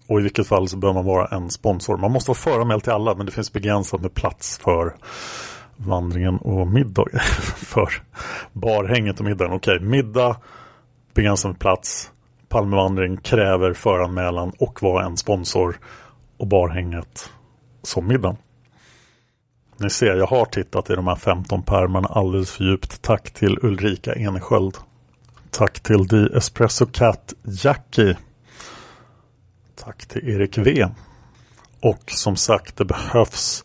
[0.09, 1.97] Och i vilket fall så bör man vara en sponsor.
[1.97, 4.95] Man måste vara föranmäld till alla men det finns begränsat med plats för
[5.77, 7.21] vandringen och middagen.
[7.57, 7.89] för
[8.53, 9.53] barhänget och middagen.
[9.53, 10.37] Okej, middag,
[11.15, 12.11] begränsat med plats.
[12.49, 15.79] Palmevandring kräver föranmälan och vara en sponsor.
[16.37, 17.31] Och barhänget
[17.87, 18.37] som middagen.
[19.77, 23.03] Ni ser, jag har tittat i de här 15 pärmarna alldeles för djupt.
[23.03, 24.77] Tack till Ulrika Enesköld.
[25.51, 28.17] Tack till The Espresso Cat Jackie.
[29.77, 30.89] Tack till Erik V.
[31.81, 33.65] Och som sagt, det behövs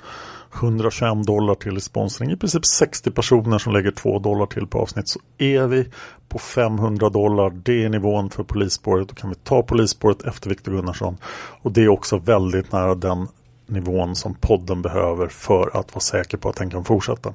[0.54, 2.32] 121 dollar till i sponsring.
[2.32, 5.10] I princip 60 personer som lägger 2 dollar till på avsnitt.
[5.10, 5.88] Så är vi
[6.30, 7.50] på 500 dollar.
[7.50, 9.08] Det är nivån för polisspåret.
[9.08, 11.18] Då kan vi ta polisspåret efter Viktor Gunnarsson.
[11.62, 13.28] Och det är också väldigt nära den
[13.70, 17.34] nivån som podden behöver för att vara säker på att den kan fortsätta.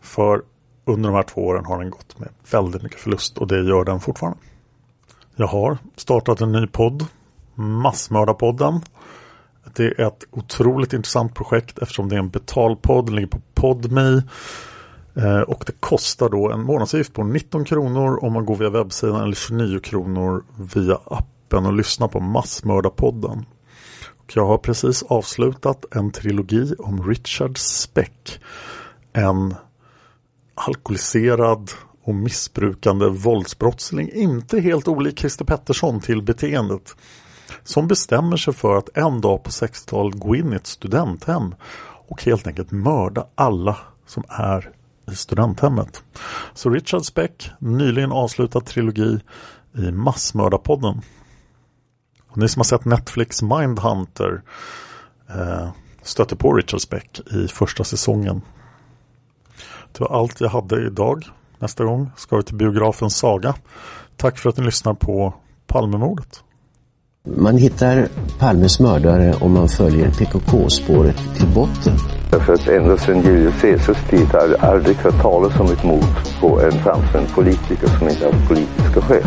[0.00, 0.42] För
[0.84, 3.84] under de här två åren har den gått med väldigt mycket förlust och det gör
[3.84, 4.38] den fortfarande.
[5.36, 7.06] Jag har startat en ny podd,
[7.54, 8.80] Massmördarpodden.
[9.74, 14.22] Det är ett otroligt intressant projekt eftersom det är en betalpodd, den ligger på Podme.
[15.14, 19.22] Eh, och det kostar då en månadsavgift på 19 kronor om man går via webbsidan
[19.22, 23.46] eller 29 kronor via appen och lyssnar på Massmördarpodden
[24.34, 28.40] jag har precis avslutat en trilogi om Richard Speck.
[29.12, 29.54] En
[30.54, 31.70] alkoholiserad
[32.02, 36.96] och missbrukande våldsbrottsling, inte helt olik Christer Pettersson till beteendet.
[37.64, 41.54] Som bestämmer sig för att en dag på 60-talet gå in i ett studenthem
[42.08, 44.70] och helt enkelt mörda alla som är
[45.12, 46.02] i studenthemmet.
[46.54, 49.20] Så Richard Speck, nyligen avslutad trilogi
[49.78, 51.00] i Massmördarpodden.
[52.32, 54.42] Och ni som har sett Netflix Mindhunter
[55.28, 55.68] eh,
[56.02, 58.42] stötte på Richard Speck i första säsongen.
[59.92, 61.24] Det var allt jag hade idag.
[61.58, 63.54] Nästa gång ska vi till biografen Saga.
[64.16, 65.34] Tack för att ni lyssnar på
[65.66, 66.42] Palmemordet.
[67.28, 68.08] Man hittar
[68.38, 71.96] Palmes mördare om man följer PKK-spåret till botten.
[72.30, 76.40] Därför att ända sedan Julius Caesars tid har jag aldrig hört talas om ett mord
[76.40, 79.26] på en framstående politiker som inte haft politiska skäl.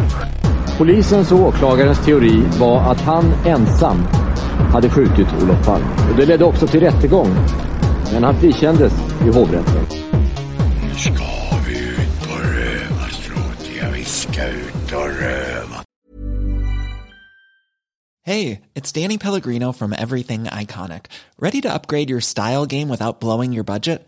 [0.78, 3.98] Polisens och åklagarens teori var att han ensam
[4.72, 5.86] hade skjutit Olof Palme.
[6.12, 7.36] Och det ledde också till rättegång.
[8.14, 8.94] Men han frikändes
[9.26, 9.86] i hovrätten.
[10.84, 11.24] Nu ska
[11.68, 13.92] vi ut och röva, Stråtiga.
[13.94, 15.84] Vi ska ut och röva.
[18.26, 21.02] Hey, it's Danny Pellegrino from Everything Iconic.
[21.40, 24.08] Ready to upgrade your style game without blowing your budget?